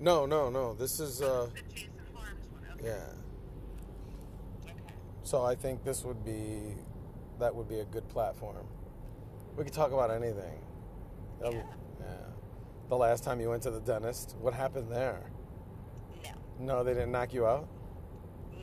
No, 0.00 0.26
no, 0.26 0.50
no. 0.50 0.74
This 0.74 1.00
is 1.00 1.22
uh, 1.22 1.48
The 1.54 1.62
Jason 1.74 1.90
Farms 2.14 2.46
one. 2.52 2.62
Okay. 2.74 2.86
yeah. 2.88 3.04
Okay. 4.70 4.94
So 5.22 5.44
I 5.44 5.54
think 5.54 5.84
this 5.84 6.04
would 6.04 6.24
be 6.24 6.74
that 7.38 7.54
would 7.54 7.68
be 7.68 7.80
a 7.80 7.84
good 7.86 8.08
platform. 8.08 8.66
We 9.56 9.64
could 9.64 9.72
talk 9.72 9.92
about 9.92 10.10
anything. 10.10 10.60
Um, 11.44 11.52
Yeah. 11.54 11.62
yeah. 12.00 12.06
The 12.88 12.96
last 12.96 13.24
time 13.24 13.40
you 13.40 13.50
went 13.50 13.62
to 13.64 13.70
the 13.70 13.80
dentist, 13.80 14.36
what 14.40 14.54
happened 14.54 14.90
there? 14.90 15.22
No. 16.24 16.30
No, 16.60 16.84
they 16.84 16.94
didn't 16.94 17.12
knock 17.12 17.34
you 17.34 17.46
out. 17.46 17.68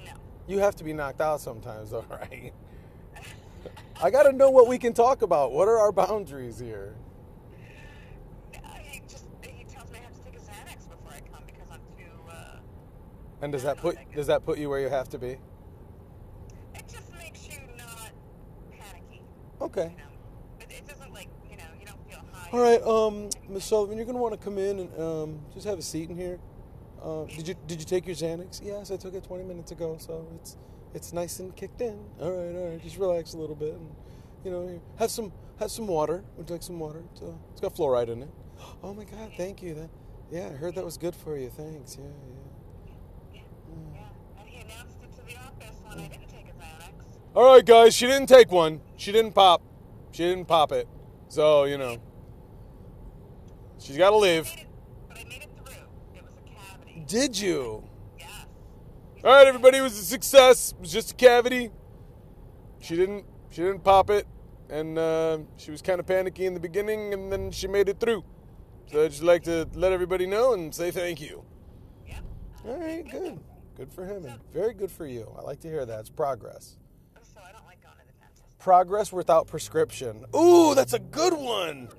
No. 0.05 0.11
You 0.47 0.59
have 0.59 0.75
to 0.77 0.84
be 0.84 0.93
knocked 0.93 1.21
out 1.21 1.41
sometimes, 1.41 1.91
though, 1.91 2.05
right? 2.09 2.54
I 4.02 4.09
got 4.11 4.23
to 4.23 4.31
know 4.34 4.50
what 4.50 4.68
we 4.68 4.77
can 4.77 4.93
talk 4.93 5.21
about. 5.21 5.52
What 5.52 5.68
are 5.68 5.77
our 5.79 5.91
boundaries 5.91 6.59
here? 6.59 6.95
He 8.91 9.02
just 9.07 9.25
he 9.43 9.63
tells 9.65 9.91
me 9.91 10.00
I 10.00 10.04
have 10.04 10.13
to 10.15 10.21
take 10.23 10.36
a 10.36 10.39
Xanax 10.39 10.89
before 10.89 11.11
I 11.13 11.20
come 11.31 11.43
because 11.45 11.70
I'm 11.71 11.81
too. 11.97 12.31
Uh, 12.31 12.57
And 13.43 13.52
does 13.52 13.63
that 13.63 13.77
put 13.77 13.97
does 14.15 14.27
that 14.27 14.45
put 14.45 14.57
you 14.57 14.70
where 14.70 14.79
you 14.79 14.88
have 14.88 15.09
to 15.09 15.17
be? 15.17 15.38
it 16.75 16.88
just 16.88 17.11
makes 17.13 17.45
you 17.49 17.59
not 17.77 18.11
panicky. 18.71 19.21
Okay. 19.59 19.91
You 19.91 19.97
know, 19.97 20.61
it, 20.61 20.71
it 20.71 20.88
doesn't 20.88 21.13
like 21.13 21.27
you 21.52 21.57
know 21.57 21.66
you 21.77 21.85
don't 21.85 22.09
feel 22.09 22.21
high. 22.31 22.49
All 22.53 22.61
right, 22.61 22.81
um, 22.83 23.29
Miss 23.49 23.66
Sullivan, 23.66 23.97
you're 23.97 24.05
gonna 24.05 24.17
want 24.17 24.33
to 24.33 24.39
come 24.39 24.57
in 24.57 24.79
and 24.79 24.99
um, 24.99 25.39
just 25.53 25.67
have 25.67 25.77
a 25.77 25.81
seat 25.81 26.09
in 26.09 26.16
here. 26.16 26.39
Uh, 27.03 27.25
did 27.25 27.45
you 27.49 27.55
did 27.67 27.79
you 27.79 27.85
take 27.85 28.07
your 28.07 28.16
Xanax? 28.16 28.61
Yes, 28.63 28.91
I 28.91 28.95
took 28.95 29.13
it 29.13 29.25
20 29.25 29.44
minutes 29.44 29.73
ago, 29.73 29.97
so 29.99 30.25
it's 30.35 30.55
it's 30.94 31.11
nice 31.11 31.39
and 31.39 31.53
kicked 31.53 31.81
in. 31.81 31.99
All 32.21 32.31
right, 32.31 32.55
all 32.55 32.69
right, 32.69 32.81
just 32.81 32.97
relax 32.97 33.33
a 33.33 33.38
little 33.38 33.57
bit, 33.57 33.73
and 33.73 33.89
you 34.45 34.52
know, 34.52 34.81
have 34.99 35.11
some 35.11 35.33
have 35.59 35.69
some 35.69 35.88
water. 35.88 36.23
Would 36.38 36.47
you 36.49 36.55
like 36.55 36.63
some 36.63 36.80
water? 36.80 37.03
It's, 37.11 37.21
uh, 37.21 37.33
it's 37.52 37.59
got 37.59 37.75
fluoride 37.75 38.07
in 38.07 38.23
it. 38.23 38.30
Oh 38.81 38.94
my 38.94 39.03
God, 39.03 39.31
thank 39.35 39.61
you. 39.61 39.73
That, 39.73 39.89
yeah, 40.31 40.47
I 40.47 40.55
heard 40.55 40.75
that 40.75 40.85
was 40.85 40.97
good 40.97 41.13
for 41.13 41.38
you. 41.38 41.49
Thanks. 41.49 41.97
Yeah, 41.99 42.05
yeah. 42.05 42.44
Yeah, 43.33 43.41
yeah. 43.94 44.39
And 44.39 44.49
he 44.49 44.61
announced 44.61 44.97
it 45.02 45.11
to 45.16 45.25
the 45.25 45.38
office 45.39 45.78
when 45.83 46.00
I 46.00 46.07
didn't 46.07 46.29
take 46.29 46.47
a 46.47 46.53
Xanax. 46.53 46.94
All 47.36 47.52
right, 47.56 47.66
guys, 47.66 47.95
she 47.95 48.06
didn't 48.06 48.28
take 48.28 48.52
one. 48.52 48.80
She 48.95 49.12
didn't 49.12 49.34
pop. 49.34 49.64
She 50.12 50.23
didn't 50.23 50.45
pop 50.45 50.72
it. 50.72 50.88
So 51.30 51.64
you 51.64 51.80
know, 51.80 51.98
she's 53.80 53.98
got 53.98 54.12
to 54.12 54.17
I 54.17 54.20
live. 54.20 54.45
made 54.45 54.62
it, 54.62 54.67
but 55.09 55.17
I 55.20 55.23
made 55.23 55.42
it 55.42 55.50
through. 55.56 55.73
It 56.16 56.23
was 56.23 56.34
a 56.38 56.48
cavity. 56.48 57.03
Did 57.08 57.40
you? 57.40 57.90
Yes. 58.20 58.30
All 59.23 59.31
right, 59.31 59.48
everybody, 59.48 59.80
it 59.80 59.81
was 59.81 59.98
a 59.98 60.06
success. 60.06 60.73
It 60.73 60.81
was 60.81 60.92
just 60.92 61.14
a 61.14 61.16
cavity. 61.16 61.72
She 62.81 62.95
didn't. 62.95 63.25
She 63.50 63.62
didn't 63.62 63.84
pop 63.84 64.12
it, 64.12 64.28
and 64.70 65.00
uh, 65.00 65.40
she 65.58 65.72
was 65.72 65.81
kind 65.81 66.00
of 66.00 66.06
panicky 66.06 66.45
in 66.45 66.53
the 66.53 66.59
beginning, 66.59 67.14
and 67.14 67.31
then 67.31 67.50
she 67.52 67.68
made 67.68 67.90
it 67.90 68.00
through. 68.00 68.23
So 68.92 69.03
I'd 69.06 69.09
just 69.12 69.23
like 69.23 69.44
to 69.45 69.68
let 69.73 69.92
everybody 69.92 70.28
know 70.28 70.53
and 70.53 70.73
say 70.73 70.92
thank 70.92 71.20
you. 71.20 71.44
Yep. 72.08 72.23
All 72.68 72.78
right, 72.78 73.09
good. 73.09 73.40
Good 73.75 73.92
for 73.92 74.06
him, 74.06 74.25
and 74.25 74.40
very 74.53 74.75
good 74.75 74.92
for 74.92 75.08
you. 75.08 75.34
I 75.36 75.42
like 75.42 75.59
to 75.62 75.68
hear 75.68 75.84
that. 75.84 76.00
It's 76.02 76.09
progress. 76.12 76.78
So 77.34 77.40
I 77.42 77.52
don't 77.52 77.66
like 77.66 77.81
going 77.81 77.95
to 77.95 78.06
the 78.06 78.14
dentist. 78.20 78.53
Progress 78.64 79.11
without 79.11 79.45
prescription. 79.47 80.23
Ooh, 80.33 80.73
that's 80.73 80.94
a 80.94 81.00
good 81.00 81.33
one. 81.33 81.89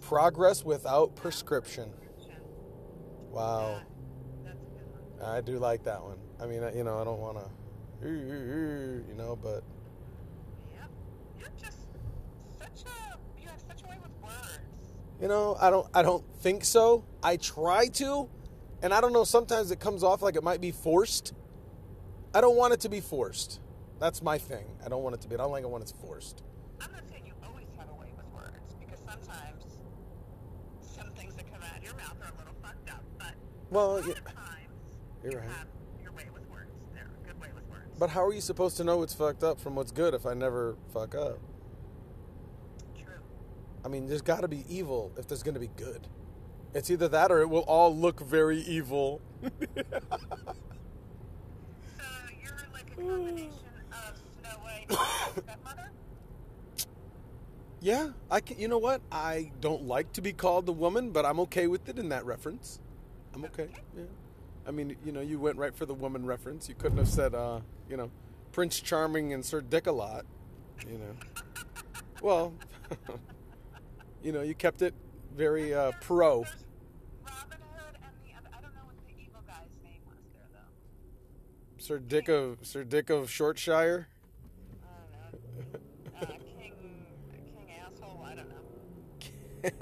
Progress 0.00 0.64
without 0.64 1.16
prescription. 1.16 1.92
Wow. 3.32 3.80
I 5.20 5.40
do 5.40 5.58
like 5.58 5.82
that 5.82 6.00
one. 6.00 6.18
I 6.40 6.46
mean, 6.46 6.62
you 6.76 6.84
know, 6.84 7.00
I 7.00 7.02
don't 7.02 7.18
want 7.18 7.38
to, 7.38 8.08
you 8.08 9.14
know, 9.16 9.36
but. 9.42 9.64
You 15.20 15.26
know, 15.26 15.56
I 15.60 15.70
don't 15.70 15.88
I 15.92 16.02
don't 16.02 16.24
think 16.40 16.64
so. 16.64 17.04
I 17.20 17.36
try 17.36 17.88
to, 17.94 18.28
and 18.80 18.94
I 18.94 19.00
don't 19.00 19.12
know, 19.12 19.24
sometimes 19.24 19.72
it 19.72 19.80
comes 19.80 20.04
off 20.04 20.22
like 20.22 20.36
it 20.36 20.44
might 20.44 20.60
be 20.60 20.70
forced. 20.70 21.34
I 22.32 22.40
don't 22.40 22.56
want 22.56 22.74
it 22.74 22.80
to 22.80 22.88
be 22.88 23.00
forced. 23.00 23.58
That's 24.04 24.20
my 24.20 24.36
thing. 24.36 24.66
I 24.84 24.90
don't 24.90 25.02
want 25.02 25.14
it 25.14 25.22
to 25.22 25.28
be. 25.28 25.34
I 25.34 25.38
don't 25.38 25.50
like 25.50 25.64
it 25.64 25.70
when 25.70 25.80
it's 25.80 25.92
forced. 25.92 26.42
I'm 26.78 26.92
not 26.92 27.08
saying 27.10 27.22
you 27.24 27.32
always 27.42 27.64
have 27.78 27.88
a 27.88 27.94
way 27.98 28.12
with 28.14 28.26
words 28.34 28.74
because 28.78 28.98
sometimes 28.98 29.64
some 30.82 31.10
things 31.12 31.34
that 31.36 31.50
come 31.50 31.62
out 31.62 31.78
of 31.78 31.82
your 31.82 31.94
mouth 31.94 32.14
are 32.20 32.28
a 32.28 32.36
little 32.36 32.52
fucked 32.62 32.90
up, 32.90 33.02
but 33.18 33.32
Well, 33.70 33.96
a 33.96 34.00
yeah, 34.06 34.12
times 34.12 34.98
you're 35.22 35.32
you 35.32 35.38
right. 35.38 35.48
have 35.48 35.66
your 36.02 36.12
way 36.12 36.24
with 36.34 36.46
words. 36.50 36.70
They're 36.92 37.08
a 37.24 37.26
good 37.26 37.40
way 37.40 37.48
with 37.54 37.64
words. 37.70 37.96
But 37.98 38.10
how 38.10 38.26
are 38.26 38.34
you 38.34 38.42
supposed 38.42 38.76
to 38.76 38.84
know 38.84 38.98
what's 38.98 39.14
fucked 39.14 39.42
up 39.42 39.58
from 39.58 39.74
what's 39.74 39.90
good 39.90 40.12
if 40.12 40.26
I 40.26 40.34
never 40.34 40.76
fuck 40.92 41.14
up? 41.14 41.38
True. 42.94 43.14
I 43.86 43.88
mean, 43.88 44.06
there's 44.06 44.20
got 44.20 44.42
to 44.42 44.48
be 44.48 44.66
evil 44.68 45.12
if 45.16 45.26
there's 45.28 45.42
going 45.42 45.54
to 45.54 45.60
be 45.60 45.70
good. 45.78 46.08
It's 46.74 46.90
either 46.90 47.08
that 47.08 47.32
or 47.32 47.40
it 47.40 47.48
will 47.48 47.60
all 47.60 47.96
look 47.96 48.20
very 48.20 48.58
evil. 48.60 49.22
So 51.98 52.04
you're 52.42 52.66
like 52.72 52.90
a 52.92 52.94
combination 52.96 53.50
of 53.92 54.16
Snow 54.40 54.58
White 54.62 54.86
and 54.88 54.98
stepmother? 55.42 55.90
yeah, 57.80 58.10
I 58.30 58.40
can. 58.40 58.58
You 58.58 58.68
know 58.68 58.78
what? 58.78 59.00
I 59.10 59.50
don't 59.60 59.84
like 59.84 60.12
to 60.14 60.22
be 60.22 60.32
called 60.32 60.66
the 60.66 60.72
woman, 60.72 61.10
but 61.10 61.24
I'm 61.24 61.40
okay 61.40 61.66
with 61.66 61.88
it 61.88 61.98
in 61.98 62.08
that 62.10 62.24
reference. 62.24 62.80
I'm 63.34 63.44
okay. 63.46 63.68
Yeah. 63.96 64.04
I 64.66 64.70
mean, 64.70 64.96
you 65.04 65.12
know, 65.12 65.20
you 65.20 65.38
went 65.38 65.58
right 65.58 65.74
for 65.74 65.86
the 65.86 65.94
woman 65.94 66.24
reference. 66.24 66.68
You 66.68 66.74
couldn't 66.74 66.98
have 66.98 67.08
said, 67.08 67.34
uh, 67.34 67.60
you 67.88 67.96
know, 67.96 68.10
Prince 68.52 68.80
Charming 68.80 69.32
and 69.32 69.44
Sir 69.44 69.60
Dick 69.60 69.86
a 69.86 69.92
lot. 69.92 70.24
You 70.88 70.98
know. 70.98 71.14
Well, 72.22 72.54
you 74.22 74.32
know, 74.32 74.40
you 74.40 74.54
kept 74.54 74.80
it 74.80 74.94
very 75.36 75.74
uh, 75.74 75.92
pro. 76.00 76.44
There's 76.44 76.54
Robin 77.22 77.58
Hood 77.76 77.96
and 78.02 78.14
the 78.24 78.32
other 78.38 78.48
I 78.56 78.62
don't 78.62 78.74
know 78.74 78.80
what 78.86 78.96
the 79.06 79.12
evil 79.22 79.42
guy's 79.46 79.68
name 79.84 80.00
was 80.08 80.16
there 80.32 80.48
though. 80.54 81.84
Sir 81.84 81.98
Dick 81.98 82.28
of 82.30 82.58
Sir 82.62 82.82
Dick 82.82 83.10
of 83.10 83.28
Shortshire. 83.28 84.08
I 84.82 86.16
don't 86.16 86.22
know. 86.22 86.22
Uh, 86.22 86.26
King 86.56 86.72
King 87.32 87.70
asshole, 87.84 88.24
I 88.24 88.34
don't 88.36 88.48
know. 88.48 88.54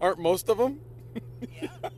Aren't 0.00 0.18
most 0.18 0.48
of 0.48 0.58
them? 0.58 0.80
Yeah. 1.60 1.68
Yeah. 1.82 1.82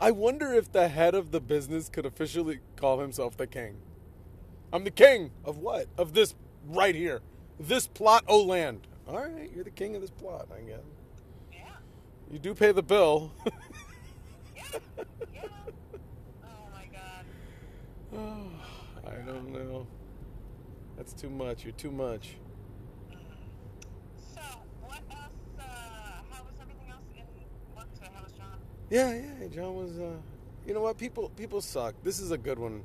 I 0.00 0.10
wonder 0.12 0.52
if 0.54 0.72
the 0.72 0.88
head 0.88 1.14
of 1.14 1.30
the 1.30 1.40
business 1.40 1.88
could 1.88 2.06
officially 2.06 2.60
call 2.76 3.00
himself 3.00 3.36
the 3.36 3.46
king. 3.46 3.76
I'm 4.72 4.84
the 4.84 4.90
king 4.90 5.32
of 5.44 5.58
what? 5.58 5.86
Of 5.98 6.14
this 6.14 6.34
right 6.66 6.94
here. 6.94 7.20
This 7.58 7.86
plot 7.86 8.24
o 8.28 8.42
land. 8.42 8.86
All 9.06 9.18
right, 9.18 9.50
you're 9.54 9.64
the 9.64 9.70
king 9.70 9.94
of 9.96 10.02
this 10.02 10.10
plot, 10.10 10.48
I 10.56 10.60
guess. 10.60 10.78
Yeah. 11.52 11.58
You 12.30 12.38
do 12.38 12.54
pay 12.54 12.72
the 12.72 12.82
bill. 12.82 13.32
Yeah. 14.56 14.62
Yeah. 15.34 15.42
Oh 16.44 16.68
my 16.72 16.84
god. 16.92 17.24
oh, 18.16 18.50
I 19.10 19.14
don't 19.26 19.52
know. 19.52 19.86
That's 20.96 21.12
too 21.12 21.30
much. 21.30 21.64
You're 21.64 21.72
too 21.72 21.90
much. 21.90 22.36
So, 24.34 24.40
what 24.82 25.00
else? 25.10 25.32
Uh, 25.58 25.62
how 26.30 26.42
was 26.44 26.54
everything 26.60 26.90
else 26.90 27.04
in 27.16 27.24
work 27.76 27.92
today? 27.94 28.08
How 28.14 28.22
was 28.22 28.32
John? 28.32 28.58
Yeah, 28.90 29.14
yeah. 29.14 29.48
John 29.54 29.76
was. 29.76 29.98
Uh, 29.98 30.16
you 30.66 30.74
know 30.74 30.82
what? 30.82 30.98
People, 30.98 31.30
people 31.30 31.60
suck. 31.60 31.94
This 32.02 32.20
is 32.20 32.30
a 32.32 32.38
good 32.38 32.58
one. 32.58 32.84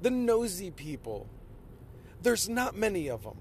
The 0.00 0.10
nosy 0.10 0.70
people. 0.70 1.28
There's 2.22 2.48
not 2.48 2.76
many 2.76 3.08
of 3.08 3.24
them. 3.24 3.36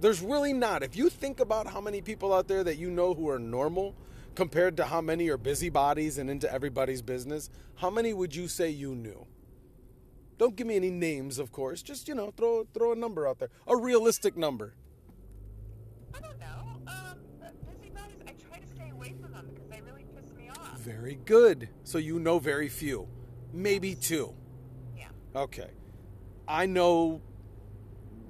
There's 0.00 0.22
really 0.22 0.52
not. 0.52 0.82
If 0.82 0.96
you 0.96 1.10
think 1.10 1.40
about 1.40 1.66
how 1.66 1.80
many 1.80 2.00
people 2.00 2.32
out 2.32 2.48
there 2.48 2.64
that 2.64 2.78
you 2.78 2.90
know 2.90 3.12
who 3.14 3.28
are 3.28 3.38
normal 3.38 3.94
compared 4.34 4.76
to 4.78 4.84
how 4.84 5.00
many 5.00 5.28
are 5.28 5.36
busybodies 5.36 6.16
and 6.16 6.30
into 6.30 6.50
everybody's 6.50 7.02
business, 7.02 7.50
how 7.76 7.90
many 7.90 8.14
would 8.14 8.34
you 8.34 8.48
say 8.48 8.70
you 8.70 8.94
knew? 8.94 9.26
Don't 10.38 10.56
give 10.56 10.66
me 10.66 10.76
any 10.76 10.90
names, 10.90 11.38
of 11.38 11.52
course. 11.52 11.82
Just 11.82 12.08
you 12.08 12.14
know, 12.14 12.32
throw 12.34 12.66
throw 12.72 12.92
a 12.92 12.96
number 12.96 13.28
out 13.28 13.38
there, 13.38 13.50
a 13.66 13.76
realistic 13.76 14.36
number. 14.38 14.74
I 16.14 16.20
don't 16.20 16.38
know. 16.38 16.59
Very 20.90 21.18
good. 21.24 21.68
So 21.84 21.98
you 21.98 22.18
know 22.18 22.38
very 22.38 22.68
few, 22.68 23.06
maybe 23.52 23.94
two. 23.94 24.34
Yeah. 24.96 25.08
Okay. 25.34 25.70
I 26.48 26.66
know 26.66 27.20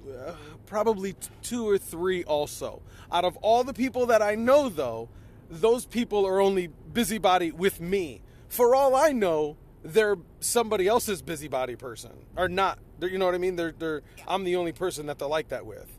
uh, 0.07 0.33
probably 0.67 1.13
t- 1.13 1.29
two 1.41 1.67
or 1.67 1.77
three 1.77 2.23
also. 2.23 2.81
Out 3.11 3.25
of 3.25 3.35
all 3.37 3.63
the 3.63 3.73
people 3.73 4.05
that 4.07 4.21
I 4.21 4.35
know, 4.35 4.69
though, 4.69 5.09
those 5.49 5.85
people 5.85 6.25
are 6.25 6.39
only 6.39 6.67
busybody 6.67 7.51
with 7.51 7.81
me. 7.81 8.21
For 8.47 8.75
all 8.75 8.95
I 8.95 9.11
know, 9.11 9.57
they're 9.83 10.17
somebody 10.39 10.87
else's 10.87 11.21
busybody 11.21 11.75
person. 11.75 12.11
Or 12.37 12.47
not. 12.47 12.79
They're, 12.99 13.09
you 13.09 13.17
know 13.17 13.25
what 13.25 13.35
I 13.35 13.39
mean? 13.39 13.55
They're, 13.55 13.73
they're, 13.77 14.01
I'm 14.27 14.43
the 14.43 14.55
only 14.55 14.71
person 14.71 15.07
that 15.07 15.17
they're 15.17 15.27
like 15.27 15.49
that 15.49 15.65
with. 15.65 15.91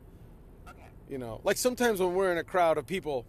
Okay. 0.69 0.87
You 1.09 1.19
know, 1.19 1.41
like 1.43 1.57
sometimes 1.57 1.99
when 2.01 2.15
we're 2.15 2.31
in 2.31 2.39
a 2.39 2.45
crowd 2.45 2.79
of 2.79 2.87
people, 2.87 3.27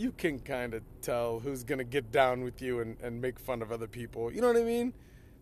you 0.00 0.12
can 0.12 0.38
kind 0.38 0.72
of 0.72 0.82
tell 1.02 1.40
who's 1.40 1.62
going 1.62 1.78
to 1.78 1.84
get 1.84 2.10
down 2.10 2.42
with 2.42 2.62
you 2.62 2.80
and, 2.80 2.96
and 3.02 3.20
make 3.20 3.38
fun 3.38 3.60
of 3.60 3.70
other 3.70 3.86
people. 3.86 4.32
You 4.32 4.40
know 4.40 4.46
what 4.46 4.56
I 4.56 4.62
mean? 4.64 4.94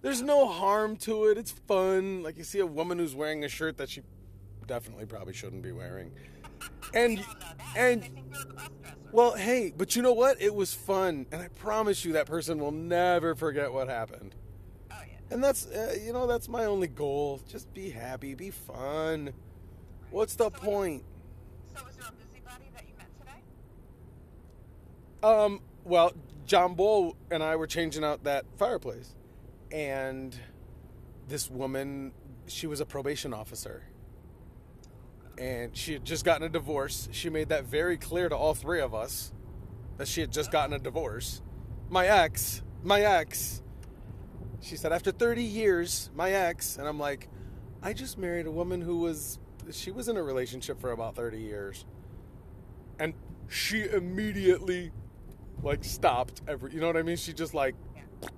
There's 0.02 0.20
no 0.20 0.48
harm 0.48 0.96
to 0.98 1.26
it. 1.26 1.38
It's 1.38 1.52
fun. 1.52 2.22
Like 2.24 2.36
you 2.36 2.44
see 2.44 2.58
a 2.58 2.66
woman 2.66 2.98
who's 2.98 3.14
wearing 3.14 3.44
a 3.44 3.48
shirt 3.48 3.76
that 3.78 3.88
she 3.88 4.02
definitely 4.66 5.06
probably 5.06 5.32
shouldn't 5.32 5.62
be 5.62 5.70
wearing. 5.72 6.10
And 6.92 7.18
We 7.18 7.22
all 7.24 7.34
know 7.34 7.44
that. 7.48 7.76
and 7.76 8.02
they 8.02 8.08
think 8.08 8.26
you're 8.32 8.40
a 8.42 8.46
cross-dresser. 8.46 8.96
well, 9.12 9.32
hey, 9.34 9.72
but 9.76 9.94
you 9.94 10.02
know 10.02 10.12
what? 10.12 10.40
It 10.42 10.54
was 10.54 10.74
fun, 10.74 11.26
and 11.30 11.40
I 11.40 11.48
promise 11.48 12.04
you 12.04 12.12
that 12.14 12.26
person 12.26 12.58
will 12.58 12.72
never 12.72 13.34
forget 13.36 13.72
what 13.72 13.88
happened. 13.88 14.34
Oh 14.90 14.96
yeah. 15.06 15.14
And 15.30 15.42
that's 15.44 15.66
uh, 15.66 15.96
you 16.04 16.12
know 16.12 16.26
that's 16.26 16.48
my 16.48 16.64
only 16.64 16.88
goal. 16.88 17.40
Just 17.48 17.72
be 17.74 17.90
happy, 17.90 18.34
be 18.34 18.50
fun. 18.50 19.32
What's 20.10 20.34
the 20.34 20.50
point? 20.50 21.04
So 21.76 21.84
was 21.84 21.94
there 21.96 22.08
a 22.08 22.12
busybody 22.12 22.70
that 22.74 22.84
you 22.88 22.94
met 22.98 23.06
today? 23.20 23.40
Um, 25.22 25.60
well, 25.84 26.12
John 26.46 26.74
Bull 26.74 27.16
and 27.30 27.42
I 27.42 27.56
were 27.56 27.66
changing 27.66 28.04
out 28.04 28.24
that 28.24 28.44
fireplace, 28.56 29.14
and 29.72 30.38
this 31.28 31.50
woman, 31.50 32.12
she 32.46 32.66
was 32.66 32.80
a 32.80 32.86
probation 32.86 33.34
officer, 33.34 33.82
and 35.36 35.76
she 35.76 35.94
had 35.94 36.04
just 36.04 36.24
gotten 36.24 36.46
a 36.46 36.48
divorce. 36.48 37.08
She 37.10 37.30
made 37.30 37.48
that 37.48 37.64
very 37.64 37.96
clear 37.96 38.28
to 38.28 38.36
all 38.36 38.54
three 38.54 38.80
of 38.80 38.94
us 38.94 39.32
that 39.96 40.06
she 40.08 40.20
had 40.20 40.32
just 40.32 40.50
gotten 40.52 40.72
a 40.72 40.78
divorce. 40.78 41.42
My 41.90 42.06
ex, 42.06 42.62
my 42.82 43.00
ex. 43.00 43.62
She 44.60 44.76
said 44.76 44.92
after 44.92 45.12
30 45.12 45.42
years, 45.42 46.10
my 46.14 46.30
ex, 46.32 46.76
and 46.76 46.86
I'm 46.86 46.98
like, 46.98 47.28
I 47.82 47.92
just 47.92 48.18
married 48.18 48.46
a 48.46 48.50
woman 48.50 48.80
who 48.80 48.98
was 48.98 49.38
she 49.70 49.90
was 49.90 50.08
in 50.08 50.16
a 50.16 50.22
relationship 50.22 50.80
for 50.80 50.92
about 50.92 51.14
30 51.14 51.38
years. 51.38 51.84
And 52.98 53.14
she 53.48 53.84
immediately 53.84 54.92
like 55.62 55.84
stopped 55.84 56.42
every 56.46 56.72
you 56.72 56.80
know 56.80 56.86
what 56.86 56.96
I 56.96 57.02
mean? 57.02 57.16
She 57.16 57.32
just 57.32 57.54
like 57.54 57.74
Yeah. 57.94 58.28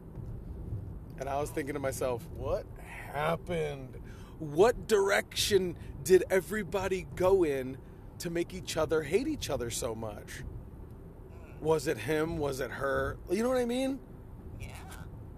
and 1.19 1.29
I 1.29 1.41
was 1.41 1.51
thinking 1.51 1.75
to 1.75 1.81
myself, 1.81 2.27
what 2.37 2.65
happened? 3.13 3.97
What 4.39 4.87
direction 4.89 5.77
did 6.03 6.25
everybody 6.31 7.07
go 7.15 7.45
in 7.45 7.77
to 8.19 8.31
make 8.31 8.55
each 8.55 8.77
other 8.77 9.03
hate 9.03 9.29
each 9.29 9.51
other 9.51 9.71
so 9.71 9.95
much? 9.95 10.43
Was 11.61 11.87
it 11.87 11.99
him? 11.99 12.39
Was 12.39 12.61
it 12.61 12.71
her? 12.71 13.19
You 13.31 13.43
know 13.43 13.51
what 13.51 13.59
I 13.59 13.67
mean? 13.67 13.99
Yeah. 14.59 14.69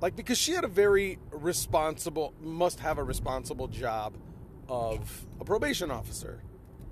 Like 0.01 0.15
because 0.15 0.39
she 0.39 0.53
had 0.53 0.65
a 0.65 0.69
very 0.69 1.19
responsible 1.31 2.33
must 2.41 2.81
have 2.81 2.99
a 2.99 3.03
responsible 3.05 3.67
job 3.69 4.17
of 4.69 5.27
a 5.41 5.45
probation 5.45 5.91
officer. 5.91 6.43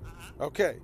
Uh-huh. 0.05 0.45
Okay. 0.47 0.77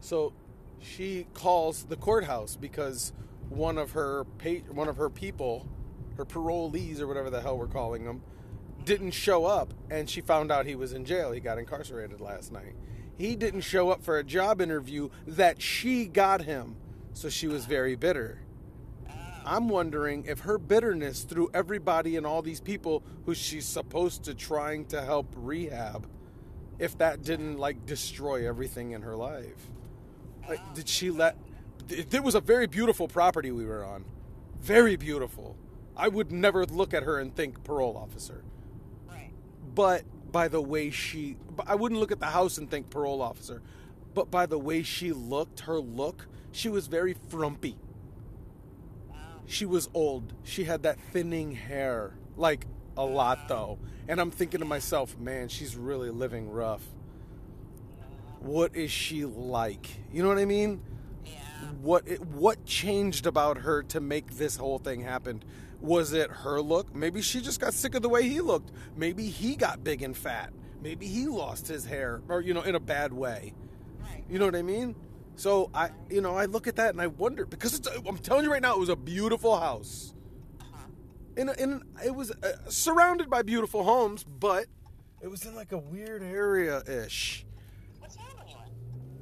So 0.00 0.32
she 0.80 1.28
calls 1.32 1.84
the 1.84 1.94
courthouse 1.96 2.56
because 2.56 3.12
one 3.54 3.78
of 3.78 3.92
her 3.92 4.24
pa- 4.38 4.72
one 4.72 4.88
of 4.88 4.96
her 4.96 5.10
people, 5.10 5.66
her 6.16 6.24
parolees 6.24 7.00
or 7.00 7.06
whatever 7.06 7.30
the 7.30 7.40
hell 7.40 7.58
we're 7.58 7.66
calling 7.66 8.04
them, 8.04 8.22
didn't 8.84 9.12
show 9.12 9.44
up 9.44 9.72
and 9.90 10.08
she 10.08 10.20
found 10.20 10.50
out 10.50 10.66
he 10.66 10.74
was 10.74 10.92
in 10.92 11.04
jail. 11.04 11.32
He 11.32 11.40
got 11.40 11.58
incarcerated 11.58 12.20
last 12.20 12.52
night. 12.52 12.74
He 13.16 13.36
didn't 13.36 13.60
show 13.60 13.90
up 13.90 14.02
for 14.02 14.18
a 14.18 14.24
job 14.24 14.60
interview 14.60 15.10
that 15.26 15.60
she 15.62 16.06
got 16.06 16.42
him. 16.42 16.76
So 17.14 17.28
she 17.28 17.46
was 17.46 17.66
very 17.66 17.94
bitter. 17.94 18.40
I'm 19.44 19.68
wondering 19.68 20.24
if 20.26 20.40
her 20.40 20.56
bitterness 20.56 21.24
through 21.24 21.50
everybody 21.52 22.16
and 22.16 22.26
all 22.26 22.42
these 22.42 22.60
people 22.60 23.02
who 23.26 23.34
she's 23.34 23.66
supposed 23.66 24.24
to 24.24 24.34
trying 24.34 24.86
to 24.86 25.02
help 25.02 25.34
rehab, 25.36 26.08
if 26.78 26.96
that 26.98 27.22
didn't 27.22 27.58
like 27.58 27.84
destroy 27.84 28.48
everything 28.48 28.92
in 28.92 29.02
her 29.02 29.16
life. 29.16 29.70
Like, 30.48 30.74
did 30.74 30.88
she 30.88 31.10
let? 31.10 31.36
It 31.92 32.22
was 32.22 32.34
a 32.34 32.40
very 32.40 32.66
beautiful 32.66 33.06
property 33.08 33.50
we 33.50 33.64
were 33.66 33.84
on, 33.84 34.04
very 34.60 34.96
beautiful. 34.96 35.56
I 35.96 36.08
would 36.08 36.32
never 36.32 36.64
look 36.64 36.94
at 36.94 37.02
her 37.02 37.18
and 37.18 37.34
think 37.34 37.62
parole 37.64 37.96
officer, 37.96 38.42
Right. 39.08 39.30
but 39.74 40.04
by 40.32 40.48
the 40.48 40.60
way 40.62 40.90
she, 40.90 41.36
I 41.66 41.74
wouldn't 41.74 42.00
look 42.00 42.10
at 42.10 42.20
the 42.20 42.26
house 42.26 42.56
and 42.56 42.70
think 42.70 42.88
parole 42.88 43.20
officer, 43.20 43.60
but 44.14 44.30
by 44.30 44.46
the 44.46 44.58
way 44.58 44.82
she 44.82 45.12
looked, 45.12 45.60
her 45.60 45.78
look, 45.78 46.26
she 46.50 46.68
was 46.70 46.86
very 46.86 47.14
frumpy. 47.28 47.76
Wow. 49.10 49.16
She 49.46 49.66
was 49.66 49.90
old. 49.92 50.32
She 50.44 50.64
had 50.64 50.82
that 50.84 50.98
thinning 51.12 51.52
hair, 51.52 52.14
like 52.36 52.66
a 52.96 53.04
lot 53.04 53.48
though. 53.48 53.78
And 54.08 54.18
I'm 54.20 54.30
thinking 54.30 54.60
to 54.60 54.66
myself, 54.66 55.18
man, 55.18 55.48
she's 55.48 55.76
really 55.76 56.10
living 56.10 56.50
rough. 56.50 56.82
What 58.40 58.74
is 58.74 58.90
she 58.90 59.24
like? 59.24 59.86
You 60.12 60.22
know 60.22 60.28
what 60.28 60.38
I 60.38 60.44
mean? 60.46 60.80
What 61.80 62.06
it, 62.06 62.20
what 62.20 62.64
changed 62.64 63.26
about 63.26 63.58
her 63.58 63.82
to 63.84 64.00
make 64.00 64.32
this 64.36 64.56
whole 64.56 64.78
thing 64.78 65.00
happen? 65.00 65.42
Was 65.80 66.12
it 66.12 66.30
her 66.30 66.60
look? 66.60 66.94
Maybe 66.94 67.22
she 67.22 67.40
just 67.40 67.60
got 67.60 67.74
sick 67.74 67.94
of 67.94 68.02
the 68.02 68.08
way 68.08 68.28
he 68.28 68.40
looked. 68.40 68.70
Maybe 68.96 69.26
he 69.26 69.56
got 69.56 69.82
big 69.82 70.02
and 70.02 70.16
fat. 70.16 70.52
Maybe 70.80 71.06
he 71.06 71.26
lost 71.26 71.68
his 71.68 71.84
hair 71.84 72.22
or 72.28 72.40
you 72.40 72.54
know 72.54 72.62
in 72.62 72.74
a 72.74 72.80
bad 72.80 73.12
way. 73.12 73.54
Right. 74.00 74.24
You 74.28 74.38
know 74.38 74.46
what 74.46 74.56
I 74.56 74.62
mean? 74.62 74.94
So 75.36 75.70
I, 75.74 75.90
you 76.10 76.20
know, 76.20 76.36
I 76.36 76.44
look 76.44 76.66
at 76.66 76.76
that 76.76 76.90
and 76.90 77.00
I 77.00 77.06
wonder 77.06 77.46
because 77.46 77.74
it's. 77.74 77.88
I'm 77.88 78.18
telling 78.18 78.44
you 78.44 78.52
right 78.52 78.62
now, 78.62 78.74
it 78.74 78.78
was 78.78 78.88
a 78.88 78.96
beautiful 78.96 79.58
house. 79.58 80.14
Uh-huh. 80.60 80.86
In, 81.36 81.48
a, 81.48 81.52
in 81.52 81.82
it 82.04 82.14
was 82.14 82.30
uh, 82.30 82.52
surrounded 82.68 83.30
by 83.30 83.42
beautiful 83.42 83.82
homes, 83.82 84.24
but 84.24 84.66
it 85.20 85.28
was 85.28 85.44
in 85.46 85.54
like 85.54 85.72
a 85.72 85.78
weird 85.78 86.22
area 86.22 86.82
ish. 86.86 87.46
What 87.98 88.12
town 88.14 88.26
are 88.38 88.46
you 88.46 88.56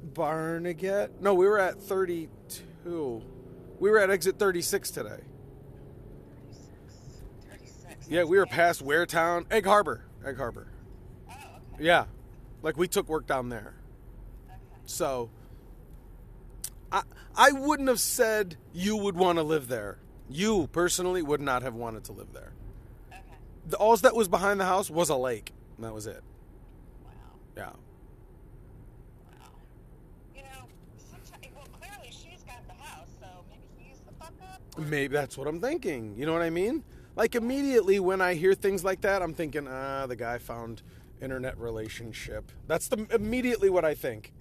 Barnegat? 0.13 1.21
No, 1.21 1.33
we 1.33 1.45
were 1.47 1.59
at 1.59 1.81
32. 1.81 3.21
We 3.79 3.89
were 3.89 3.99
at 3.99 4.09
exit 4.09 4.37
36 4.37 4.91
today. 4.91 5.09
36. 6.49 7.23
36. 7.49 8.09
Yeah, 8.09 8.23
we 8.23 8.37
were 8.37 8.45
past 8.45 8.83
Waretown, 8.85 9.45
Egg 9.51 9.65
Harbor, 9.65 10.05
Egg 10.25 10.37
Harbor. 10.37 10.67
Oh, 11.29 11.33
okay. 11.75 11.83
Yeah, 11.85 12.05
like 12.61 12.77
we 12.77 12.87
took 12.87 13.07
work 13.09 13.25
down 13.27 13.49
there. 13.49 13.73
Okay. 14.47 14.57
So 14.85 15.29
I 16.91 17.03
I 17.35 17.51
wouldn't 17.51 17.89
have 17.89 17.99
said 17.99 18.57
you 18.73 18.97
would 18.97 19.15
want 19.15 19.37
to 19.39 19.43
live 19.43 19.67
there. 19.67 19.97
You 20.29 20.67
personally 20.71 21.21
would 21.21 21.41
not 21.41 21.61
have 21.63 21.73
wanted 21.73 22.03
to 22.05 22.11
live 22.13 22.33
there. 22.33 22.53
Okay. 23.11 23.19
The 23.67 23.77
all 23.77 23.95
that 23.97 24.15
was 24.15 24.27
behind 24.27 24.59
the 24.59 24.65
house 24.65 24.89
was 24.89 25.09
a 25.09 25.15
lake. 25.15 25.51
And 25.77 25.85
that 25.85 25.93
was 25.93 26.05
it. 26.07 26.21
Wow. 27.03 27.11
Yeah. 27.57 27.63
Wow. 27.65 27.75
You 30.35 30.41
know, 30.43 30.67
sometimes, 31.09 31.47
well, 31.55 31.67
clearly 31.79 32.11
she's 32.11 32.43
got 32.43 32.65
the 32.67 32.73
house, 32.83 33.07
so 33.19 33.27
maybe 33.49 33.63
he's 33.89 33.99
the 34.07 34.13
fuck 34.19 34.33
up. 34.43 34.59
or- 34.59 34.60
Maybe 34.77 35.13
that's 35.13 35.37
what 35.37 35.47
I'm 35.47 35.59
thinking. 35.59 36.15
You 36.15 36.25
know 36.25 36.33
what 36.33 36.41
I 36.41 36.49
mean? 36.49 36.83
Like 37.15 37.35
immediately 37.35 37.99
when 37.99 38.21
I 38.21 38.35
hear 38.35 38.53
things 38.53 38.83
like 38.83 39.01
that, 39.01 39.21
I'm 39.21 39.33
thinking, 39.33 39.67
ah, 39.67 40.05
the 40.07 40.15
guy 40.15 40.37
found 40.37 40.81
internet 41.21 41.57
relationship. 41.57 42.51
That's 42.67 42.87
the 42.87 43.05
immediately 43.13 43.69
what 43.69 43.85
I 43.85 43.93
think. 43.93 44.31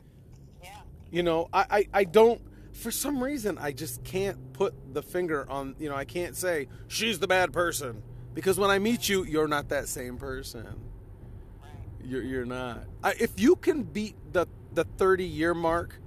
Yeah. 0.63 0.71
You 1.11 1.23
know, 1.23 1.49
I, 1.53 1.67
I, 1.71 1.89
I 1.93 2.05
don't 2.05 2.41
for 2.73 2.91
some 2.91 3.23
reason 3.23 3.59
I 3.59 3.73
just 3.73 4.05
can't 4.05 4.53
put 4.53 4.75
the 4.95 5.03
finger 5.03 5.51
on 5.51 5.75
you 5.79 5.89
know, 5.89 5.97
I 5.97 6.05
can't 6.05 6.37
say 6.37 6.69
she's 6.89 7.19
the 7.19 7.27
bad 7.27 7.53
person. 7.53 8.03
Because 8.33 8.59
when 8.59 8.71
I 8.71 8.79
meet 8.79 9.09
you, 9.09 9.25
you're 9.25 9.49
not 9.49 9.71
that 9.71 9.89
same 9.89 10.17
person. 10.17 10.65
Right. 10.65 11.73
You're, 12.05 12.23
you're 12.23 12.45
not. 12.45 12.85
I, 13.03 13.15
if 13.19 13.41
you 13.41 13.57
can 13.57 13.83
beat 13.83 14.15
the 14.33 14.47
the 14.73 14.85
30 14.85 15.25
year 15.25 15.53
mark, 15.53 15.99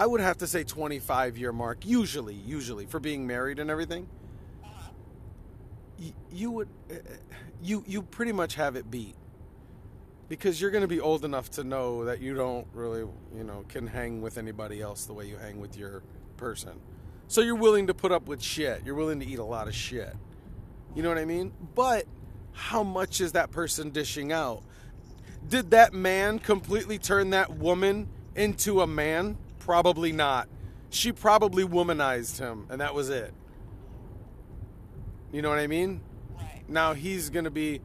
I 0.00 0.06
would 0.06 0.22
have 0.22 0.38
to 0.38 0.46
say 0.46 0.64
25 0.64 1.36
year 1.36 1.52
mark. 1.52 1.84
Usually, 1.84 2.34
usually 2.34 2.86
for 2.86 2.98
being 2.98 3.26
married 3.26 3.58
and 3.58 3.70
everything, 3.70 4.08
you 6.32 6.50
would 6.50 6.68
uh, 6.90 6.94
you 7.62 7.84
you 7.86 8.00
pretty 8.00 8.32
much 8.32 8.54
have 8.54 8.76
it 8.76 8.90
beat 8.90 9.14
because 10.30 10.58
you're 10.58 10.70
going 10.70 10.80
to 10.80 10.88
be 10.88 11.00
old 11.00 11.22
enough 11.26 11.50
to 11.50 11.64
know 11.64 12.06
that 12.06 12.22
you 12.22 12.34
don't 12.34 12.66
really 12.72 13.06
you 13.36 13.44
know 13.44 13.62
can 13.68 13.86
hang 13.86 14.22
with 14.22 14.38
anybody 14.38 14.80
else 14.80 15.04
the 15.04 15.12
way 15.12 15.26
you 15.26 15.36
hang 15.36 15.60
with 15.60 15.76
your 15.76 16.02
person. 16.38 16.80
So 17.28 17.42
you're 17.42 17.54
willing 17.54 17.88
to 17.88 17.94
put 17.94 18.10
up 18.10 18.26
with 18.26 18.42
shit. 18.42 18.80
You're 18.86 18.94
willing 18.94 19.20
to 19.20 19.26
eat 19.26 19.38
a 19.38 19.44
lot 19.44 19.68
of 19.68 19.74
shit. 19.74 20.14
You 20.94 21.02
know 21.02 21.10
what 21.10 21.18
I 21.18 21.26
mean? 21.26 21.52
But 21.74 22.06
how 22.52 22.82
much 22.82 23.20
is 23.20 23.32
that 23.32 23.50
person 23.50 23.90
dishing 23.90 24.32
out? 24.32 24.62
Did 25.46 25.72
that 25.72 25.92
man 25.92 26.38
completely 26.38 26.96
turn 26.96 27.30
that 27.30 27.58
woman 27.58 28.08
into 28.34 28.80
a 28.80 28.86
man? 28.86 29.36
Probably 29.60 30.10
not. 30.10 30.48
She 30.90 31.12
probably 31.12 31.64
womanized 31.64 32.40
him, 32.40 32.66
and 32.68 32.80
that 32.80 32.94
was 32.94 33.08
it. 33.08 33.32
You 35.32 35.42
know 35.42 35.48
what 35.48 35.60
I 35.60 35.68
mean? 35.68 36.00
Right. 36.36 36.64
Now 36.68 36.94
he's 36.94 37.30
going 37.30 37.44
to 37.44 37.50
be 37.50 37.80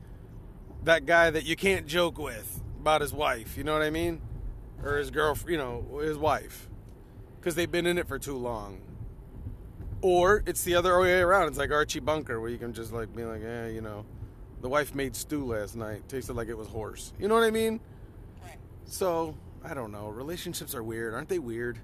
that 0.84 1.06
guy 1.06 1.30
that 1.30 1.46
you 1.46 1.56
can't 1.56 1.86
joke 1.86 2.18
with 2.18 2.64
about 2.80 3.02
his 3.02 3.14
wife. 3.14 3.58
You 3.58 3.64
know 3.64 3.74
what 3.74 3.84
I 3.84 3.92
mean? 3.92 4.22
Or 4.84 4.98
his 4.98 5.12
girlfriend, 5.12 5.52
you 5.52 5.58
know, 5.58 6.00
his 6.00 6.18
wife. 6.18 6.70
Because 7.40 7.54
they've 7.56 7.72
been 7.72 7.86
in 7.86 8.00
it 8.00 8.08
for 8.08 8.18
too 8.18 8.38
long. 8.38 8.82
Or 10.02 10.44
it's 10.48 10.64
the 10.64 10.76
other 10.76 11.00
way 11.00 11.20
around. 11.20 11.50
It's 11.50 11.58
like 11.58 11.72
Archie 11.72 12.00
Bunker, 12.00 12.40
where 12.42 12.50
you 12.50 12.58
can 12.58 12.74
just 12.74 12.92
like 12.92 13.16
be 13.16 13.24
like, 13.24 13.44
eh, 13.44 13.70
you 13.70 13.82
know, 13.82 14.06
the 14.62 14.70
wife 14.70 14.96
made 14.96 15.16
stew 15.16 15.46
last 15.46 15.76
night. 15.76 16.08
Tasted 16.10 16.34
like 16.34 16.48
it 16.48 16.58
was 16.58 16.68
horse. 16.68 17.14
You 17.20 17.28
know 17.28 17.36
what 17.36 17.44
I 17.44 17.52
mean? 17.52 17.80
Right. 18.44 18.58
So, 18.86 19.36
I 19.68 19.74
don't 19.74 19.92
know. 19.92 20.10
Relationships 20.10 20.76
are 20.76 20.84
weird. 20.84 21.14
Aren't 21.16 21.30
they 21.30 21.40
weird? 21.40 21.80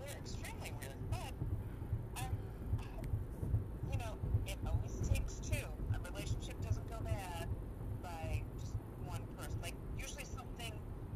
They're 0.00 0.16
extremely 0.16 0.72
weird, 0.78 0.94
but 1.10 2.22
um, 2.22 2.30
you 3.90 3.98
know, 3.98 4.14
it 4.46 4.58
always 4.64 5.08
takes 5.08 5.34
two. 5.40 5.56
A 5.94 6.10
relationship 6.10 6.62
doesn't 6.62 6.88
go 6.88 6.98
bad 7.04 7.48
by 8.00 8.42
just 8.60 8.74
one 9.04 9.20
person. 9.36 9.58
Like 9.60 9.74
usually 9.98 10.24
something 10.24 10.72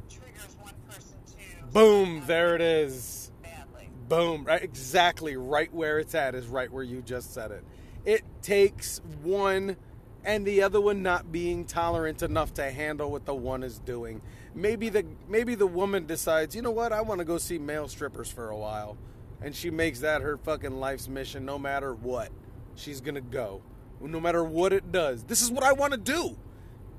triggers 0.09 0.57
one 0.59 0.73
person 0.89 1.17
to 1.27 1.71
Boom, 1.71 2.23
there 2.27 2.55
it 2.55 2.61
is. 2.61 3.31
badly. 3.41 3.89
Boom, 4.09 4.43
right 4.43 4.61
exactly 4.61 5.37
right 5.37 5.73
where 5.73 5.97
it's 5.99 6.13
at 6.13 6.35
is 6.35 6.47
right 6.47 6.71
where 6.71 6.83
you 6.83 7.01
just 7.01 7.33
said 7.33 7.51
it. 7.51 7.63
It 8.03 8.23
takes 8.41 8.99
one 9.23 9.77
and 10.25 10.45
the 10.45 10.61
other 10.63 10.81
one 10.81 11.03
not 11.03 11.31
being 11.31 11.63
tolerant 11.63 12.21
enough 12.21 12.53
to 12.55 12.69
handle 12.69 13.09
what 13.09 13.25
the 13.25 13.33
one 13.33 13.63
is 13.63 13.79
doing. 13.79 14.21
Maybe 14.55 14.89
the 14.89 15.05
maybe 15.27 15.55
the 15.55 15.67
woman 15.67 16.05
decides, 16.05 16.55
"You 16.55 16.61
know 16.61 16.71
what? 16.71 16.91
I 16.91 17.01
want 17.01 17.19
to 17.19 17.25
go 17.25 17.37
see 17.37 17.57
male 17.57 17.87
strippers 17.87 18.29
for 18.31 18.49
a 18.49 18.57
while." 18.57 18.97
And 19.41 19.55
she 19.55 19.69
makes 19.69 19.99
that 19.99 20.21
her 20.21 20.37
fucking 20.37 20.79
life's 20.79 21.07
mission 21.07 21.45
no 21.45 21.59
matter 21.59 21.93
what. 21.93 22.29
She's 22.75 23.01
going 23.01 23.15
to 23.15 23.21
go. 23.21 23.61
No 24.01 24.19
matter 24.19 24.43
what 24.43 24.73
it 24.73 24.91
does. 24.91 25.23
This 25.23 25.41
is 25.41 25.51
what 25.51 25.63
I 25.63 25.73
want 25.73 25.93
to 25.93 25.97
do. 25.99 26.37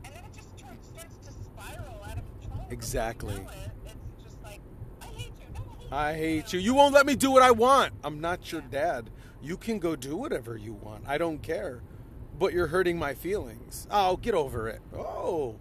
And 0.05 0.15
then 0.15 0.23
it 0.25 0.35
just 0.35 0.57
turns, 0.57 0.87
starts 0.87 1.17
to 1.27 1.33
spiral 1.33 2.03
out 2.05 2.19
of 2.19 2.25
control. 2.41 2.59
Before 2.59 2.67
you 2.69 2.73
Exactly. 2.73 3.35
know 3.35 3.49
it, 3.49 3.73
it's 3.87 4.23
just 4.25 4.43
like, 4.43 4.61
I 5.03 5.07
hate 5.07 5.33
you. 5.41 5.47
No, 5.55 5.61
I 5.97 6.13
hate 6.13 6.15
I 6.15 6.15
hate 6.17 6.53
you. 6.53 6.61
You 6.61 6.75
won't 6.75 6.95
let 6.95 7.07
me 7.07 7.17
do 7.17 7.31
what 7.33 7.43
I 7.43 7.51
want. 7.51 7.93
I'm 8.05 8.21
not 8.21 8.51
your 8.53 8.61
dad. 8.61 9.11
You 9.43 9.57
can 9.57 9.79
go 9.81 9.97
do 9.97 10.17
whatever 10.17 10.57
you 10.57 10.73
want. 10.75 11.05
I 11.09 11.19
don't 11.19 11.43
care. 11.43 11.83
But 12.39 12.53
you're 12.53 12.69
hurting 12.69 12.99
my 12.99 13.15
feelings. 13.15 13.87
Oh, 13.91 14.17
get 14.17 14.35
over 14.35 14.69
it. 14.69 14.81
Oh. 14.97 15.57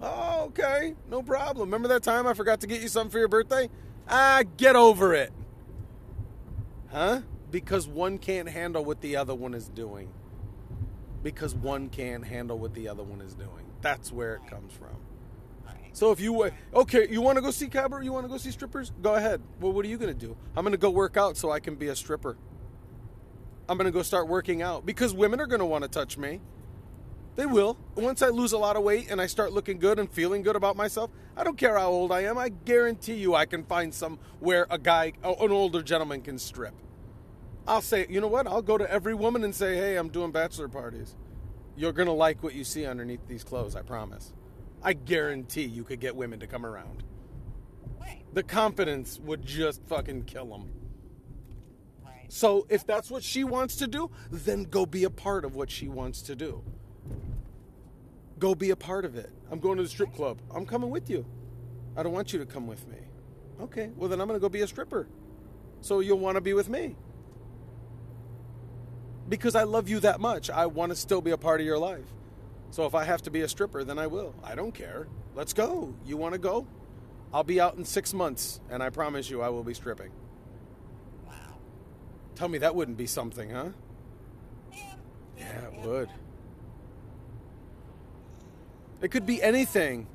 Oh, 0.00 0.44
okay. 0.46 0.94
No 1.08 1.22
problem. 1.22 1.68
Remember 1.68 1.88
that 1.88 2.02
time 2.02 2.26
I 2.26 2.34
forgot 2.34 2.60
to 2.60 2.66
get 2.66 2.82
you 2.82 2.88
something 2.88 3.10
for 3.10 3.18
your 3.18 3.28
birthday? 3.28 3.68
Ah, 4.08 4.42
get 4.56 4.76
over 4.76 5.14
it. 5.14 5.32
Huh? 6.90 7.22
Because 7.50 7.88
one 7.88 8.18
can't 8.18 8.48
handle 8.48 8.84
what 8.84 9.00
the 9.00 9.16
other 9.16 9.34
one 9.34 9.54
is 9.54 9.68
doing. 9.68 10.10
Because 11.22 11.54
one 11.54 11.88
can't 11.88 12.24
handle 12.24 12.58
what 12.58 12.74
the 12.74 12.88
other 12.88 13.02
one 13.02 13.20
is 13.20 13.34
doing. 13.34 13.64
That's 13.80 14.12
where 14.12 14.34
it 14.34 14.46
comes 14.46 14.72
from. 14.72 14.96
So 15.94 16.10
if 16.10 16.18
you 16.18 16.50
okay, 16.74 17.06
you 17.08 17.20
want 17.20 17.36
to 17.36 17.42
go 17.42 17.52
see 17.52 17.68
cabaret? 17.68 18.04
You 18.04 18.12
want 18.12 18.24
to 18.24 18.28
go 18.28 18.36
see 18.36 18.50
strippers? 18.50 18.90
Go 19.00 19.14
ahead. 19.14 19.40
Well, 19.60 19.72
what 19.72 19.84
are 19.84 19.88
you 19.88 19.96
gonna 19.96 20.12
do? 20.12 20.36
I'm 20.56 20.64
gonna 20.64 20.76
go 20.76 20.90
work 20.90 21.16
out 21.16 21.36
so 21.36 21.52
I 21.52 21.60
can 21.60 21.76
be 21.76 21.86
a 21.86 21.94
stripper. 21.94 22.36
I'm 23.68 23.78
gonna 23.78 23.92
go 23.92 24.02
start 24.02 24.26
working 24.26 24.60
out 24.60 24.84
because 24.84 25.14
women 25.14 25.40
are 25.40 25.46
gonna 25.46 25.64
want 25.64 25.84
to 25.84 25.88
touch 25.88 26.18
me. 26.18 26.40
They 27.36 27.46
will. 27.46 27.76
Once 27.96 28.22
I 28.22 28.28
lose 28.28 28.52
a 28.52 28.58
lot 28.58 28.76
of 28.76 28.84
weight 28.84 29.10
and 29.10 29.20
I 29.20 29.26
start 29.26 29.52
looking 29.52 29.78
good 29.78 29.98
and 29.98 30.10
feeling 30.10 30.42
good 30.42 30.54
about 30.54 30.76
myself, 30.76 31.10
I 31.36 31.42
don't 31.42 31.58
care 31.58 31.76
how 31.76 31.90
old 31.90 32.12
I 32.12 32.20
am. 32.24 32.38
I 32.38 32.48
guarantee 32.48 33.14
you, 33.14 33.34
I 33.34 33.44
can 33.44 33.64
find 33.64 33.92
somewhere 33.92 34.66
a 34.70 34.78
guy, 34.78 35.14
an 35.24 35.34
older 35.38 35.82
gentleman, 35.82 36.22
can 36.22 36.38
strip. 36.38 36.74
I'll 37.66 37.82
say, 37.82 38.06
you 38.08 38.20
know 38.20 38.28
what? 38.28 38.46
I'll 38.46 38.62
go 38.62 38.78
to 38.78 38.88
every 38.90 39.14
woman 39.14 39.42
and 39.42 39.54
say, 39.54 39.74
hey, 39.76 39.96
I'm 39.96 40.10
doing 40.10 40.30
bachelor 40.30 40.68
parties. 40.68 41.16
You're 41.76 41.92
gonna 41.92 42.12
like 42.12 42.42
what 42.42 42.54
you 42.54 42.62
see 42.62 42.86
underneath 42.86 43.26
these 43.26 43.42
clothes. 43.42 43.74
I 43.74 43.82
promise. 43.82 44.32
I 44.82 44.92
guarantee 44.92 45.64
you 45.64 45.82
could 45.82 45.98
get 45.98 46.14
women 46.14 46.38
to 46.40 46.46
come 46.46 46.64
around. 46.64 47.02
Right. 47.98 48.22
The 48.32 48.42
confidence 48.44 49.18
would 49.18 49.44
just 49.44 49.82
fucking 49.86 50.24
kill 50.24 50.46
them. 50.46 50.70
Right. 52.04 52.30
So 52.32 52.66
if 52.68 52.86
that's 52.86 53.10
what 53.10 53.24
she 53.24 53.42
wants 53.42 53.76
to 53.76 53.88
do, 53.88 54.10
then 54.30 54.64
go 54.64 54.86
be 54.86 55.02
a 55.02 55.10
part 55.10 55.44
of 55.44 55.56
what 55.56 55.70
she 55.70 55.88
wants 55.88 56.22
to 56.22 56.36
do. 56.36 56.62
Go 58.38 58.54
be 58.54 58.70
a 58.70 58.76
part 58.76 59.04
of 59.04 59.16
it. 59.16 59.30
I'm 59.50 59.60
going 59.60 59.76
to 59.76 59.82
the 59.82 59.88
strip 59.88 60.14
club. 60.14 60.40
I'm 60.54 60.66
coming 60.66 60.90
with 60.90 61.08
you. 61.08 61.24
I 61.96 62.02
don't 62.02 62.12
want 62.12 62.32
you 62.32 62.38
to 62.40 62.46
come 62.46 62.66
with 62.66 62.86
me. 62.88 62.98
Okay, 63.60 63.90
well 63.96 64.08
then 64.08 64.20
I'm 64.20 64.26
going 64.26 64.38
to 64.38 64.42
go 64.42 64.48
be 64.48 64.62
a 64.62 64.66
stripper. 64.66 65.08
So 65.80 66.00
you'll 66.00 66.18
want 66.18 66.36
to 66.36 66.40
be 66.40 66.54
with 66.54 66.68
me. 66.68 66.96
Because 69.28 69.54
I 69.54 69.62
love 69.62 69.88
you 69.88 70.00
that 70.00 70.20
much. 70.20 70.50
I 70.50 70.66
want 70.66 70.90
to 70.90 70.96
still 70.96 71.20
be 71.20 71.30
a 71.30 71.36
part 71.36 71.60
of 71.60 71.66
your 71.66 71.78
life. 71.78 72.06
So 72.70 72.86
if 72.86 72.94
I 72.94 73.04
have 73.04 73.22
to 73.22 73.30
be 73.30 73.42
a 73.42 73.48
stripper, 73.48 73.84
then 73.84 73.98
I 73.98 74.08
will. 74.08 74.34
I 74.42 74.54
don't 74.54 74.72
care. 74.72 75.06
Let's 75.34 75.52
go. 75.52 75.94
You 76.04 76.16
want 76.16 76.32
to 76.32 76.38
go? 76.38 76.66
I'll 77.32 77.44
be 77.44 77.60
out 77.60 77.76
in 77.76 77.84
six 77.84 78.12
months, 78.12 78.60
and 78.70 78.82
I 78.82 78.90
promise 78.90 79.30
you 79.30 79.42
I 79.42 79.48
will 79.48 79.64
be 79.64 79.74
stripping. 79.74 80.10
Wow. 81.26 81.58
Tell 82.34 82.48
me 82.48 82.58
that 82.58 82.74
wouldn't 82.74 82.96
be 82.96 83.06
something, 83.06 83.50
huh? 83.50 83.68
Yeah. 84.72 84.94
Yeah, 85.38 85.66
it 85.68 85.86
would. 85.86 86.08
It 89.04 89.10
could 89.10 89.26
be 89.26 89.42
anything. 89.42 90.06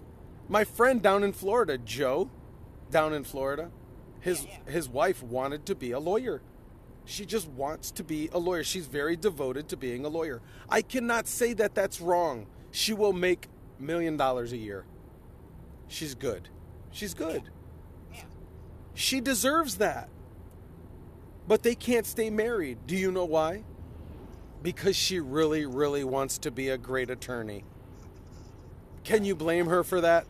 My 0.47 0.63
friend 0.63 0.99
down 0.99 1.23
in 1.23 1.31
Florida, 1.31 1.77
Joe, 1.77 2.31
down 2.89 3.13
in 3.13 3.23
Florida, 3.23 3.69
his 4.19 4.43
Yeah, 4.43 4.57
yeah. 4.65 4.71
his 4.71 4.89
wife 4.89 5.21
wanted 5.21 5.67
to 5.67 5.75
be 5.75 5.91
a 5.91 5.99
lawyer. 5.99 6.41
She 7.05 7.23
just 7.27 7.47
wants 7.49 7.91
to 7.91 8.03
be 8.03 8.29
a 8.33 8.39
lawyer. 8.39 8.63
She's 8.63 8.87
very 8.87 9.15
devoted 9.15 9.69
to 9.69 9.77
being 9.77 10.05
a 10.05 10.09
lawyer. 10.09 10.41
I 10.67 10.81
cannot 10.81 11.27
say 11.27 11.53
that 11.53 11.75
that's 11.75 12.01
wrong. 12.01 12.47
She 12.71 12.93
will 12.93 13.13
make 13.13 13.47
million 13.77 14.17
dollars 14.17 14.53
a 14.53 14.57
year. 14.57 14.85
She's 15.87 16.15
good. 16.15 16.49
She's 16.89 17.13
good. 17.13 17.43
Yeah. 18.11 18.21
She 18.95 19.21
deserves 19.21 19.77
that. 19.77 20.09
But 21.47 21.61
they 21.61 21.75
can't 21.75 22.07
stay 22.07 22.31
married. 22.31 22.79
Do 22.87 22.95
you 22.95 23.11
know 23.11 23.25
why? 23.25 23.65
Because 24.63 24.95
she 24.95 25.19
really, 25.19 25.67
really 25.67 26.03
wants 26.03 26.39
to 26.39 26.49
be 26.49 26.69
a 26.69 26.77
great 26.77 27.11
attorney. 27.11 27.65
Can 29.09 29.25
you 29.25 29.33
blame 29.33 29.65
her 29.65 29.83
for 29.83 30.01
that? 30.01 30.27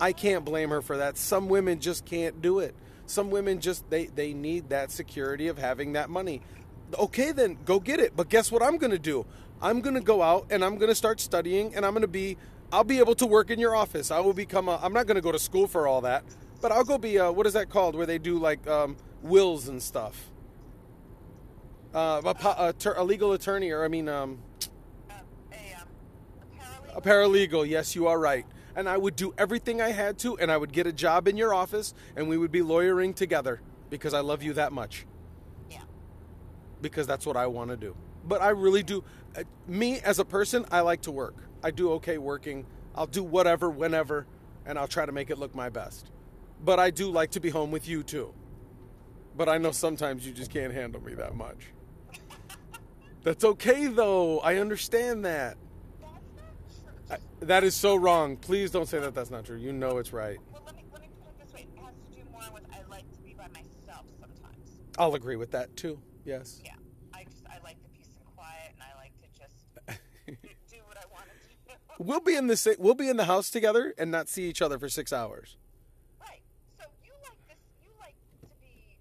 I 0.00 0.14
can't 0.14 0.42
blame 0.42 0.70
her 0.70 0.80
for 0.80 0.96
that. 0.96 1.18
Some 1.18 1.50
women 1.50 1.80
just 1.80 2.06
can't 2.06 2.40
do 2.40 2.60
it. 2.60 2.74
Some 3.04 3.28
women 3.28 3.60
just 3.60 3.90
they 3.90 4.06
they 4.06 4.32
need 4.32 4.70
that 4.70 4.90
security 4.90 5.48
of 5.48 5.58
having 5.58 5.92
that 5.92 6.08
money. 6.08 6.40
Okay 6.98 7.32
then, 7.32 7.58
go 7.66 7.78
get 7.78 8.00
it. 8.00 8.16
But 8.16 8.30
guess 8.30 8.50
what 8.50 8.62
I'm 8.62 8.78
going 8.78 8.92
to 8.92 8.98
do? 8.98 9.26
I'm 9.60 9.82
going 9.82 9.96
to 9.96 10.00
go 10.00 10.22
out 10.22 10.46
and 10.48 10.64
I'm 10.64 10.78
going 10.78 10.88
to 10.88 10.94
start 10.94 11.20
studying 11.20 11.74
and 11.74 11.84
I'm 11.84 11.92
going 11.92 12.00
to 12.00 12.08
be 12.08 12.38
I'll 12.72 12.84
be 12.84 13.00
able 13.00 13.14
to 13.16 13.26
work 13.26 13.50
in 13.50 13.58
your 13.58 13.76
office. 13.76 14.10
I 14.10 14.20
will 14.20 14.32
become 14.32 14.70
a 14.70 14.80
I'm 14.82 14.94
not 14.94 15.06
going 15.06 15.16
to 15.16 15.20
go 15.20 15.30
to 15.30 15.38
school 15.38 15.66
for 15.66 15.86
all 15.86 16.00
that, 16.00 16.24
but 16.62 16.72
I'll 16.72 16.84
go 16.84 16.96
be 16.96 17.16
a 17.18 17.30
what 17.30 17.46
is 17.46 17.52
that 17.52 17.68
called 17.68 17.96
where 17.96 18.06
they 18.06 18.16
do 18.16 18.38
like 18.38 18.66
um, 18.66 18.96
wills 19.20 19.68
and 19.68 19.82
stuff. 19.82 20.30
Uh, 21.94 22.22
a, 22.24 22.48
a, 22.48 22.74
a 22.96 23.04
legal 23.04 23.34
attorney 23.34 23.72
or 23.72 23.84
I 23.84 23.88
mean 23.88 24.08
um, 24.08 24.38
a 26.96 27.00
paralegal, 27.00 27.68
yes, 27.68 27.94
you 27.94 28.06
are 28.08 28.18
right. 28.18 28.46
And 28.74 28.88
I 28.88 28.96
would 28.96 29.14
do 29.16 29.32
everything 29.38 29.80
I 29.80 29.90
had 29.92 30.18
to, 30.20 30.36
and 30.38 30.50
I 30.50 30.56
would 30.56 30.72
get 30.72 30.86
a 30.86 30.92
job 30.92 31.28
in 31.28 31.36
your 31.36 31.54
office, 31.54 31.94
and 32.16 32.28
we 32.28 32.36
would 32.36 32.50
be 32.50 32.62
lawyering 32.62 33.14
together 33.14 33.60
because 33.90 34.14
I 34.14 34.20
love 34.20 34.42
you 34.42 34.54
that 34.54 34.72
much. 34.72 35.06
Yeah. 35.70 35.82
Because 36.80 37.06
that's 37.06 37.24
what 37.26 37.36
I 37.36 37.46
want 37.46 37.70
to 37.70 37.76
do. 37.76 37.94
But 38.24 38.42
I 38.42 38.48
really 38.48 38.82
do. 38.82 39.04
uh, 39.36 39.44
Me 39.68 40.00
as 40.00 40.18
a 40.18 40.24
person, 40.24 40.64
I 40.72 40.80
like 40.80 41.02
to 41.02 41.12
work. 41.12 41.36
I 41.62 41.70
do 41.70 41.92
okay 41.92 42.18
working. 42.18 42.66
I'll 42.94 43.06
do 43.06 43.22
whatever, 43.22 43.70
whenever, 43.70 44.26
and 44.64 44.78
I'll 44.78 44.88
try 44.88 45.06
to 45.06 45.12
make 45.12 45.30
it 45.30 45.38
look 45.38 45.54
my 45.54 45.68
best. 45.68 46.10
But 46.64 46.80
I 46.80 46.90
do 46.90 47.10
like 47.10 47.30
to 47.32 47.40
be 47.40 47.50
home 47.50 47.70
with 47.70 47.86
you 47.86 48.02
too. 48.02 48.32
But 49.36 49.48
I 49.50 49.58
know 49.58 49.70
sometimes 49.70 50.26
you 50.26 50.32
just 50.32 50.50
can't 50.50 50.72
handle 50.72 51.02
me 51.02 51.14
that 51.14 51.34
much. 51.34 51.72
That's 53.22 53.44
okay 53.44 53.86
though. 53.86 54.40
I 54.40 54.56
understand 54.56 55.24
that. 55.26 55.58
That's 56.00 56.80
not 56.86 56.94
true. 57.08 57.16
I, 57.16 57.18
that 57.40 57.64
is 57.64 57.74
so 57.74 57.96
wrong. 57.96 58.36
Please 58.36 58.70
don't 58.70 58.88
say 58.88 58.98
that 58.98 59.14
that's 59.14 59.30
not 59.30 59.44
true. 59.44 59.56
You 59.56 59.72
know 59.72 59.98
it's 59.98 60.12
right. 60.12 60.38
Well, 60.52 60.62
let 60.66 60.76
me 60.76 60.84
let 60.92 61.02
me 61.02 61.08
put 61.20 61.30
it 61.30 61.38
this 61.44 61.54
way. 61.54 61.66
It 61.74 61.80
has 61.84 61.94
to 61.94 62.16
do 62.16 62.22
more 62.30 62.42
with 62.52 62.64
I 62.72 62.78
like 62.90 63.10
to 63.12 63.20
be 63.20 63.34
by 63.34 63.48
myself 63.48 64.06
sometimes. 64.20 64.80
I'll 64.98 65.14
agree 65.14 65.36
with 65.36 65.50
that 65.52 65.76
too. 65.76 65.98
Yes. 66.24 66.60
Yeah. 66.64 66.72
I 67.14 67.24
just 67.24 67.44
I 67.46 67.58
like 67.62 67.76
the 67.82 67.88
peace 67.90 68.08
and 68.16 68.34
quiet, 68.34 68.72
and 68.74 68.82
I 68.82 68.96
like 68.98 69.12
to 69.20 69.28
just 69.38 69.56
do, 70.26 70.32
do 70.76 70.82
what 70.86 70.96
I 70.96 71.04
want 71.12 71.26
to 71.26 71.48
do. 71.48 71.74
We'll 71.98 72.20
be 72.20 72.34
in 72.36 72.46
the 72.46 72.76
we'll 72.78 72.94
be 72.94 73.08
in 73.08 73.16
the 73.16 73.24
house 73.26 73.50
together 73.50 73.94
and 73.98 74.10
not 74.10 74.28
see 74.28 74.48
each 74.48 74.60
other 74.62 74.78
for 74.78 74.88
6 74.88 75.12
hours. 75.12 75.56
Right. 76.20 76.42
So 76.78 76.84
you 77.04 77.12
like 77.22 77.38
this? 77.48 77.58
You 77.82 77.90
like 78.00 78.14
to 78.40 78.46
be 78.60 78.98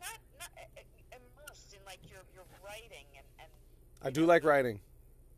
not 0.00 0.18
not 0.38 0.48
uh, 0.56 0.80
uh, 0.80 1.16
immersed 1.16 1.74
in 1.74 1.80
like 1.86 2.00
your 2.08 2.20
your 2.34 2.44
writing 2.64 3.06
and 3.16 3.26
and 3.40 3.48
I 4.02 4.10
do 4.10 4.24
like 4.26 4.44
writing. 4.44 4.80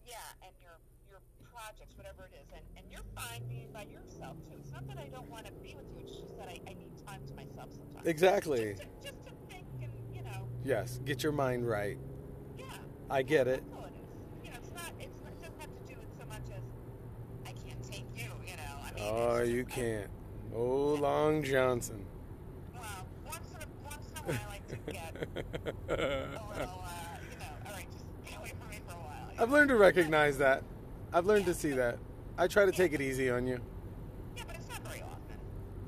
yeah, 0.06 0.16
and 0.42 0.52
your 0.62 0.76
your 1.08 1.20
projects, 1.52 1.96
whatever 1.96 2.28
it 2.30 2.36
is, 2.38 2.46
and 2.54 2.62
and 2.76 2.84
you're 2.92 3.06
fine 3.28 3.42
being 3.48 3.68
by 3.72 3.82
yourself 3.84 4.36
too. 4.48 4.56
It's 4.60 4.72
not 4.72 4.86
that 4.88 4.98
I 4.98 5.08
don't 5.08 5.28
want 5.30 5.46
to 5.46 5.52
be 5.52 5.74
with 5.76 5.86
you. 5.94 6.00
It's 6.04 6.16
just 6.16 6.36
that 6.38 6.48
I, 6.48 6.60
I 6.68 6.74
need 6.74 6.92
time 7.06 7.20
to 7.26 7.34
myself 7.34 7.70
sometimes. 7.72 8.06
Exactly. 8.06 8.74
Just 8.76 8.82
to, 8.82 9.10
just 9.12 9.26
to 9.26 9.32
think 9.48 9.66
and 9.82 9.92
you 10.14 10.22
know, 10.22 10.48
Yes, 10.64 11.00
get 11.04 11.22
your 11.22 11.32
mind 11.32 11.68
right. 11.68 11.98
yeah. 12.58 12.64
I 13.10 13.22
get 13.22 13.46
it. 13.48 13.62
That's 13.70 13.78
all 13.78 13.84
it 13.86 13.92
is. 13.94 14.44
You 14.44 14.50
know, 14.50 14.56
it's 14.62 14.70
not. 14.72 14.92
It's 14.98 15.20
it 15.20 15.40
doesn't 15.42 15.60
have 15.60 15.70
to 15.74 15.94
do 15.94 15.98
with 16.00 16.10
so 16.18 16.26
much 16.26 16.46
as 16.56 16.62
I 17.46 17.52
can't 17.68 17.82
take 17.90 18.06
you. 18.16 18.30
You 18.46 18.56
know. 18.56 18.78
I 18.84 18.92
mean. 18.92 19.04
Oh, 19.06 19.42
you 19.42 19.64
can't. 19.64 20.08
Oh, 20.54 20.94
Long 21.00 21.42
Johnson. 21.42 22.04
Well, 22.74 22.82
once 23.24 23.48
in 23.54 23.62
a 23.62 23.88
once 23.88 24.06
in 24.10 24.18
a 24.18 24.22
while, 24.22 24.40
I 24.46 24.50
like 24.50 24.68
to 24.68 24.76
get 24.92 25.14
a 25.14 25.24
little. 25.88 26.84
Uh, 26.84 27.16
you 27.30 27.38
know, 27.38 27.52
all 27.66 27.72
right, 27.72 27.86
just 27.92 28.04
get 28.26 28.38
away 28.38 28.52
from 28.60 28.68
me 28.70 28.76
for 28.86 28.94
a 28.94 28.98
while. 28.98 29.30
I've 29.38 29.48
know? 29.48 29.54
learned 29.54 29.68
to 29.70 29.76
recognize 29.76 30.38
that. 30.38 30.62
I've 31.12 31.26
learned 31.26 31.46
to 31.46 31.54
see 31.54 31.70
that. 31.72 31.98
I 32.40 32.46
try 32.46 32.64
to 32.64 32.72
take 32.72 32.94
it 32.94 33.02
easy 33.02 33.28
on 33.28 33.46
you. 33.46 33.60
Yeah, 34.34 34.44
but 34.46 34.56
it's 34.56 34.68
not 34.70 34.82
very 34.82 35.02
often. 35.02 35.36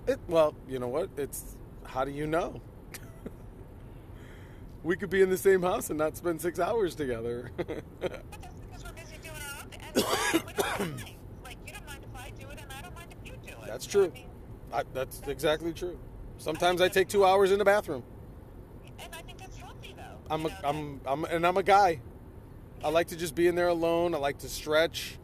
It, 0.06 0.18
well, 0.28 0.54
you 0.68 0.78
know 0.78 0.88
what? 0.88 1.08
It's 1.16 1.56
how 1.82 2.04
do 2.04 2.10
you 2.10 2.26
know? 2.26 2.60
we 4.82 4.94
could 4.94 5.08
be 5.08 5.22
in 5.22 5.30
the 5.30 5.38
same 5.38 5.62
house 5.62 5.88
and 5.88 5.98
not 5.98 6.14
spend 6.14 6.42
six 6.42 6.60
hours 6.60 6.94
together. 6.94 7.50
But 7.56 8.42
that's 8.42 8.60
because 8.60 8.84
we're 8.84 8.92
busy 8.92 9.16
doing 9.22 9.34
our 9.34 9.62
own 9.62 9.70
thing. 9.70 9.80
And 10.34 10.44
we 10.44 10.52
do 10.52 10.62
our 10.62 10.80
own 10.82 10.98
thing. 10.98 11.16
Like 11.42 11.56
you 11.66 11.72
don't 11.72 11.86
mind 11.86 12.04
if 12.04 12.20
I 12.20 12.30
do 12.38 12.50
it, 12.50 12.58
and 12.60 12.70
I 12.70 12.82
don't 12.82 12.94
mind 12.94 13.14
if 13.18 13.26
you 13.26 13.32
do 13.42 13.52
it. 13.52 13.66
That's 13.66 13.86
true. 13.86 14.04
I 14.04 14.08
mean? 14.10 14.26
I, 14.74 14.82
that's 14.92 15.22
exactly 15.26 15.72
true. 15.72 15.98
Sometimes 16.36 16.82
I 16.82 16.88
take 16.88 17.08
two 17.08 17.24
hours 17.24 17.50
in 17.50 17.58
the 17.58 17.64
bathroom. 17.64 18.02
And 18.98 19.14
I 19.14 19.22
think 19.22 19.38
that's 19.38 19.56
healthy, 19.56 19.94
though. 19.96 20.02
I'm 20.28 20.44
a, 20.44 20.48
know, 20.48 20.54
I'm, 20.64 21.00
I'm, 21.06 21.24
and 21.24 21.46
I'm 21.46 21.56
a 21.56 21.62
guy. 21.62 22.02
I 22.84 22.90
like 22.90 23.06
to 23.06 23.16
just 23.16 23.34
be 23.34 23.46
in 23.46 23.54
there 23.54 23.68
alone. 23.68 24.14
I 24.14 24.18
like 24.18 24.36
to 24.40 24.50
stretch. 24.50 25.18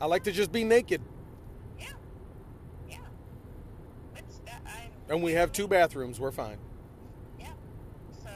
I 0.00 0.06
like 0.06 0.24
to 0.24 0.32
just 0.32 0.50
be 0.52 0.64
naked. 0.64 1.00
Yeah. 1.78 1.86
Yeah. 2.88 2.96
It's, 4.16 4.38
that, 4.46 4.62
I, 4.66 4.88
And 5.12 5.22
we 5.22 5.32
have 5.32 5.52
two 5.52 5.68
bathrooms. 5.68 6.18
We're 6.18 6.30
fine. 6.30 6.56
Yeah. 7.38 7.48
So 8.24 8.30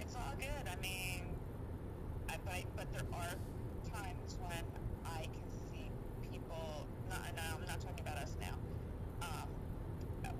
it's 0.00 0.14
all 0.16 0.34
good. 0.38 0.48
I 0.70 0.80
mean, 0.82 1.22
I, 2.28 2.36
but, 2.44 2.52
I- 2.54 2.64
but 2.76 2.92
there 2.92 3.06
are 3.14 3.34
times 3.90 4.36
when 4.46 4.64
I 5.06 5.22
can 5.22 5.50
see 5.72 5.90
people. 6.30 6.86
Not, 7.08 7.20
no, 7.36 7.42
I'm 7.60 7.66
not 7.66 7.80
talking 7.80 8.00
about 8.06 8.18
us 8.18 8.36
now. 8.40 8.56
Um, 9.22 9.48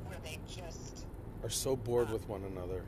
where 0.06 0.18
they 0.22 0.38
just 0.46 1.06
Are 1.42 1.48
so 1.50 1.76
bored 1.76 2.10
with 2.10 2.28
one 2.28 2.42
another. 2.44 2.82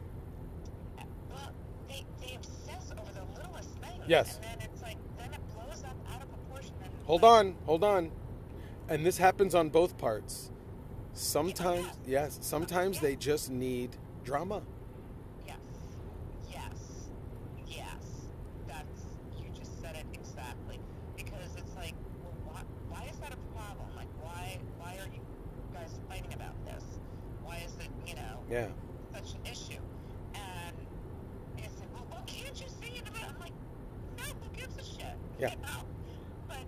well, 1.30 1.50
they 1.88 2.04
they 2.20 2.34
obsess 2.36 2.92
over 2.92 3.10
the 3.12 3.40
littlest 3.40 3.70
thing. 3.78 4.00
Yes. 4.06 4.36
And 4.36 4.44
then 4.60 4.68
it's 4.70 4.82
like 4.82 4.98
then 5.18 5.32
it 5.32 5.40
blows 5.54 5.82
up 5.84 5.96
out 6.14 6.20
of 6.22 6.28
proportion. 6.28 6.74
And 6.84 6.91
Hold 7.06 7.24
on, 7.24 7.56
hold 7.66 7.84
on. 7.84 8.10
And 8.88 9.04
this 9.04 9.18
happens 9.18 9.54
on 9.54 9.68
both 9.70 9.96
parts. 9.98 10.50
Sometimes, 11.14 11.86
yes, 12.06 12.38
sometimes 12.40 13.00
they 13.00 13.16
just 13.16 13.50
need 13.50 13.90
drama. 14.24 14.62
Yes. 15.46 15.56
Yes. 16.50 17.08
Yes. 17.68 18.30
That's 18.66 19.04
you 19.38 19.46
just 19.58 19.80
said 19.82 19.94
it 19.96 20.06
exactly. 20.14 20.78
Because 21.16 21.54
it's 21.56 21.74
like, 21.76 21.94
well, 22.22 22.32
why, 22.46 22.62
why 22.88 23.08
is 23.10 23.16
that 23.18 23.32
a 23.32 23.36
problem? 23.54 23.88
Like, 23.94 24.08
why 24.22 24.58
why 24.78 24.92
are 24.94 25.10
you 25.12 25.20
guys 25.74 25.98
fighting 26.08 26.32
about 26.32 26.54
this? 26.64 26.82
Why 27.42 27.58
is 27.66 27.72
it 27.76 27.90
you 28.06 28.14
know 28.14 28.38
Yeah. 28.50 28.68
such 29.12 29.34
an 29.34 29.44
issue? 29.44 29.82
And 30.34 30.76
it's 31.58 31.78
like, 31.78 31.92
well, 31.92 32.06
well 32.10 32.22
can't 32.26 32.58
you 32.58 32.68
see 32.80 32.96
it? 32.96 33.04
I'm 33.06 33.38
like, 33.38 33.52
no, 34.16 34.24
who 34.24 34.48
gives 34.56 34.78
a 34.78 34.84
shit? 34.84 35.16
Yeah. 35.38 35.50
You 35.50 35.56
know? 35.60 35.84
But 36.48 36.64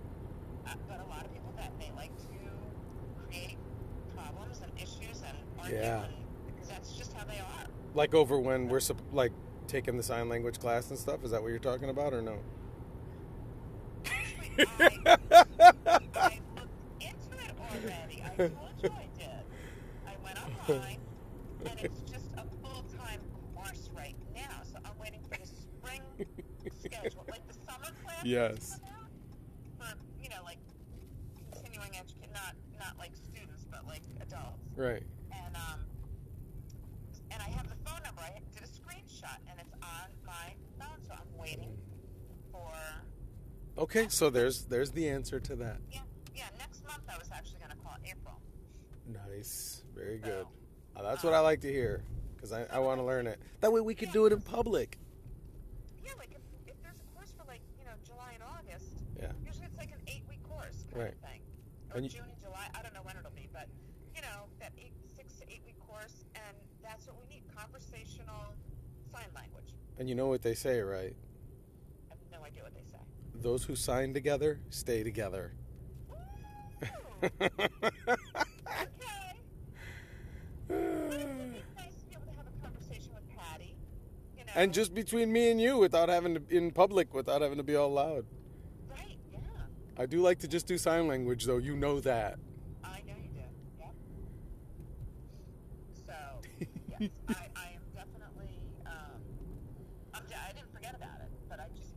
uh, 0.67 0.73
but 0.87 1.01
a 1.01 1.09
lot 1.09 1.25
of 1.25 1.33
people 1.33 1.53
that 1.57 1.71
they 1.79 1.91
like 1.95 2.15
to 2.29 3.25
create 3.25 3.57
problems 4.13 4.61
and 4.61 4.71
Yeah. 5.71 6.05
that's 6.67 6.93
just 6.93 7.13
how 7.13 7.25
they 7.25 7.39
are. 7.39 7.65
Like 7.93 8.13
over 8.13 8.39
when 8.39 8.67
we're 8.67 8.81
like 9.11 9.31
taking 9.67 9.97
the 9.97 10.03
sign 10.03 10.29
language 10.29 10.59
class 10.59 10.89
and 10.89 10.99
stuff. 10.99 11.23
Is 11.23 11.31
that 11.31 11.41
what 11.41 11.49
you're 11.49 11.59
talking 11.59 11.89
about 11.89 12.13
or 12.13 12.21
no? 12.21 12.37
Actually, 14.05 14.65
I, 14.79 15.99
I 16.15 16.39
looked 16.55 17.01
into 17.01 17.43
it 17.43 17.51
already. 17.59 18.23
I 18.23 18.35
told 18.37 18.51
you 18.83 18.89
I 18.89 19.07
did. 19.17 19.29
I 20.07 20.15
went 20.23 20.37
online, 20.69 20.99
and 21.65 21.79
it's 21.79 22.01
just 22.01 22.27
a 22.37 22.43
full-time 22.63 23.21
course 23.55 23.89
right 23.95 24.15
now. 24.33 24.61
So 24.63 24.77
I'm 24.85 24.97
waiting 24.99 25.21
for 25.29 25.37
the 25.37 25.47
spring 25.47 26.01
schedule, 26.79 27.25
like 27.29 27.47
the 27.47 27.53
summer 27.53 27.91
class. 28.03 28.23
Yes. 28.25 28.79
For 29.79 29.87
you 30.21 30.29
know, 30.29 30.43
like 30.43 30.59
continuing 31.51 31.95
education, 31.97 32.29
not 32.33 32.55
not 32.79 32.97
like 32.97 33.11
students, 33.15 33.65
but 33.71 33.85
like 33.87 34.01
adults. 34.21 34.61
Right. 34.75 35.03
And 35.31 35.55
um, 35.55 35.79
and 37.31 37.41
I 37.41 37.49
have 37.49 37.67
the 37.69 37.75
phone 37.89 38.01
number. 38.03 38.21
I 38.21 38.39
did 38.53 38.63
a 38.63 38.67
screenshot, 38.67 39.37
and 39.49 39.59
it's 39.59 39.73
on 39.81 40.09
my 40.25 40.53
phone. 40.79 40.99
So 41.07 41.13
I'm 41.13 41.37
waiting 41.37 41.77
for. 42.51 42.71
Okay, 43.77 44.07
so 44.09 44.29
there's 44.29 44.63
there's 44.65 44.91
the 44.91 45.09
answer 45.09 45.39
to 45.39 45.55
that. 45.57 45.77
Yeah, 45.91 45.99
yeah. 46.35 46.45
Next 46.57 46.85
month, 46.85 47.03
I 47.13 47.17
was 47.17 47.29
actually 47.33 47.59
going 47.59 47.71
to 47.71 47.77
call 47.77 47.95
April. 48.05 48.39
Nice. 49.29 49.83
Very 49.95 50.17
good. 50.17 50.45
Uh, 50.95 51.03
that's 51.03 51.23
what 51.23 51.33
I 51.33 51.39
like 51.39 51.59
to 51.61 51.71
hear 51.71 52.01
because 52.35 52.53
I, 52.53 52.65
I 52.71 52.79
want 52.79 52.99
to 52.99 53.03
learn 53.05 53.27
it. 53.27 53.39
That 53.59 53.71
way 53.73 53.81
we 53.81 53.93
could 53.93 54.11
do 54.13 54.25
it 54.25 54.33
in 54.33 54.39
public. 54.41 54.97
Yeah, 56.05 56.11
like 56.17 56.31
if, 56.31 56.39
if 56.71 56.81
there's 56.83 56.99
a 56.99 57.15
course 57.15 57.33
for 57.37 57.43
like 57.47 57.59
you 57.77 57.83
know 57.85 57.91
July 58.05 58.31
and 58.33 58.43
August, 58.43 59.03
Yeah. 59.19 59.31
usually 59.45 59.65
it's 59.67 59.77
like 59.77 59.91
an 59.91 59.99
eight 60.07 60.23
week 60.29 60.41
course 60.47 60.85
kind 60.91 61.03
Right. 61.03 61.13
of 61.13 61.29
thing, 61.29 61.41
or 61.91 61.97
And 61.97 62.05
you- 62.05 62.11
June 62.11 62.29
and 62.31 62.39
July. 62.39 62.67
I 62.73 62.81
don't 62.81 62.93
know 62.93 63.03
when 63.03 63.17
it'll 63.17 63.31
be, 63.35 63.49
but 63.51 63.67
you 64.15 64.21
know 64.21 64.47
that 64.61 64.71
eight 64.79 64.93
six 65.17 65.33
to 65.39 65.43
eight 65.51 65.61
week 65.65 65.79
course, 65.85 66.23
and 66.35 66.55
that's 66.81 67.07
what 67.07 67.19
we 67.19 67.27
need: 67.27 67.43
conversational 67.53 68.55
sign 69.11 69.27
language. 69.35 69.75
And 69.99 70.07
you 70.07 70.15
know 70.15 70.27
what 70.27 70.41
they 70.41 70.55
say, 70.55 70.79
right? 70.79 71.11
I 72.07 72.15
have 72.15 72.23
no 72.31 72.45
idea 72.45 72.63
what 72.63 72.73
they 72.73 72.83
say. 72.89 73.03
Those 73.41 73.63
who 73.63 73.75
sign 73.75 74.13
together 74.13 74.59
stay 74.69 75.03
together. 75.03 75.53
Okay. 77.23 77.29
But 80.67 80.75
it 80.77 81.27
would 81.27 81.53
be 81.53 81.63
nice 81.77 81.93
to 82.01 82.05
be 82.09 82.15
able 82.15 82.25
to 82.31 82.37
have 82.37 82.45
a 82.47 82.61
conversation 82.63 83.11
with 83.13 83.27
Patty. 83.35 83.75
You 84.37 84.45
know. 84.45 84.51
and 84.55 84.73
just 84.73 84.93
between 84.93 85.31
me 85.31 85.49
and 85.51 85.61
you, 85.61 85.77
without 85.77 86.09
having 86.09 86.35
to 86.35 86.41
in 86.49 86.71
public, 86.71 87.13
without 87.13 87.41
having 87.41 87.57
to 87.57 87.63
be 87.63 87.75
all 87.75 87.91
loud. 87.91 88.25
right, 88.89 89.17
yeah. 89.31 89.39
I 89.97 90.05
do 90.05 90.21
like 90.21 90.39
to 90.39 90.47
just 90.47 90.67
do 90.67 90.77
sign 90.77 91.07
language, 91.07 91.45
though. 91.45 91.57
You 91.57 91.75
know 91.75 91.99
that. 92.01 92.37
I 92.83 92.99
know 93.07 93.13
you 93.21 93.29
did. 93.33 93.45
Yeah. 93.79 93.85
So 96.05 96.13
yes, 96.99 97.09
I, 97.29 97.33
I 97.55 97.67
am 97.75 97.81
definitely. 97.93 98.59
Um, 98.85 99.21
I'm, 100.13 100.23
de- 100.27 100.35
I 100.35 100.51
didn't 100.53 100.73
forget 100.73 100.95
about 100.95 101.21
it, 101.21 101.29
but 101.49 101.59
I 101.59 101.67
just, 101.77 101.93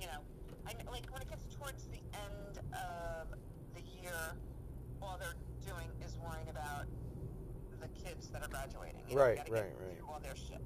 you 0.00 0.06
know, 0.06 0.20
I 0.66 0.72
kn- 0.72 0.86
like 0.92 1.10
when 1.12 1.22
it 1.22 1.28
gets 1.28 1.44
towards 1.56 1.84
the 1.86 1.98
end 2.14 2.58
of 2.72 3.28
the 3.74 3.80
year, 4.02 4.12
all 5.00 5.18
they're 5.18 5.34
doing 5.66 5.88
is 6.06 6.16
worrying 6.24 6.48
about 6.48 6.86
the 7.80 7.88
kids 8.12 8.28
that 8.28 8.42
are 8.44 8.48
graduating. 8.48 9.00
You 9.08 9.16
know, 9.16 9.22
Right, 9.22 9.38
right, 9.50 9.72
right. 9.80 10.00
All 10.08 10.20
their 10.22 10.36
shit. 10.36 10.60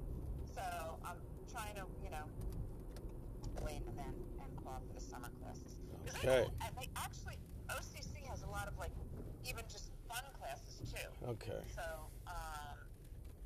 So 0.53 0.61
I'm 1.05 1.17
trying 1.51 1.75
to, 1.75 1.85
you 2.03 2.11
know, 2.11 2.25
wait 3.63 3.81
and 3.87 3.97
then 3.97 4.13
and 4.41 4.49
call 4.63 4.81
for 4.87 4.93
the 4.93 5.01
summer 5.01 5.29
classes. 5.41 5.77
Okay. 6.23 6.45
I, 6.61 6.67
like 6.75 6.89
actually, 6.95 7.37
OCC 7.69 8.25
has 8.29 8.43
a 8.43 8.49
lot 8.49 8.67
of 8.67 8.77
like 8.77 8.91
even 9.45 9.63
just 9.71 9.91
fun 10.09 10.23
classes 10.39 10.79
too. 10.91 11.07
Okay. 11.29 11.61
So, 11.75 11.83
um, 12.27 12.77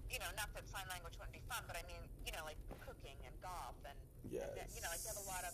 you 0.10 0.20
know, 0.20 0.30
not 0.38 0.54
that 0.54 0.68
sign 0.70 0.86
language 0.90 1.14
wouldn't 1.18 1.34
be 1.34 1.42
fun, 1.50 1.64
but 1.68 1.76
I 1.76 1.84
mean, 1.88 2.02
you 2.26 2.32
know, 2.34 2.44
like 2.46 2.58
cooking 2.80 3.18
and 3.26 3.34
golf 3.42 3.76
and 3.86 3.98
Yes. 4.30 4.48
and, 4.60 4.70
you 4.76 4.82
know, 4.82 4.90
like 4.90 5.02
they 5.02 5.10
have 5.10 5.18
a 5.22 5.28
lot 5.30 5.44
of 5.46 5.54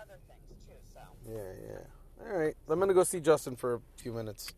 other 0.00 0.18
things 0.28 0.64
too. 0.66 0.78
So, 0.92 1.00
Yeah, 1.28 1.52
yeah. 1.68 2.26
All 2.26 2.36
right. 2.36 2.56
I'm 2.68 2.80
gonna 2.80 2.94
go 2.94 3.04
see 3.04 3.20
Justin 3.20 3.56
for 3.56 3.74
a 3.74 3.80
few 3.96 4.12
minutes. 4.12 4.52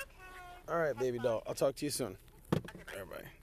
okay. 0.00 0.72
All 0.72 0.78
right, 0.78 0.96
baby 0.96 1.18
doll. 1.18 1.42
I'll 1.46 1.54
talk 1.54 1.74
to 1.76 1.84
you 1.84 1.90
soon. 1.90 2.16
Bye. 3.06 3.37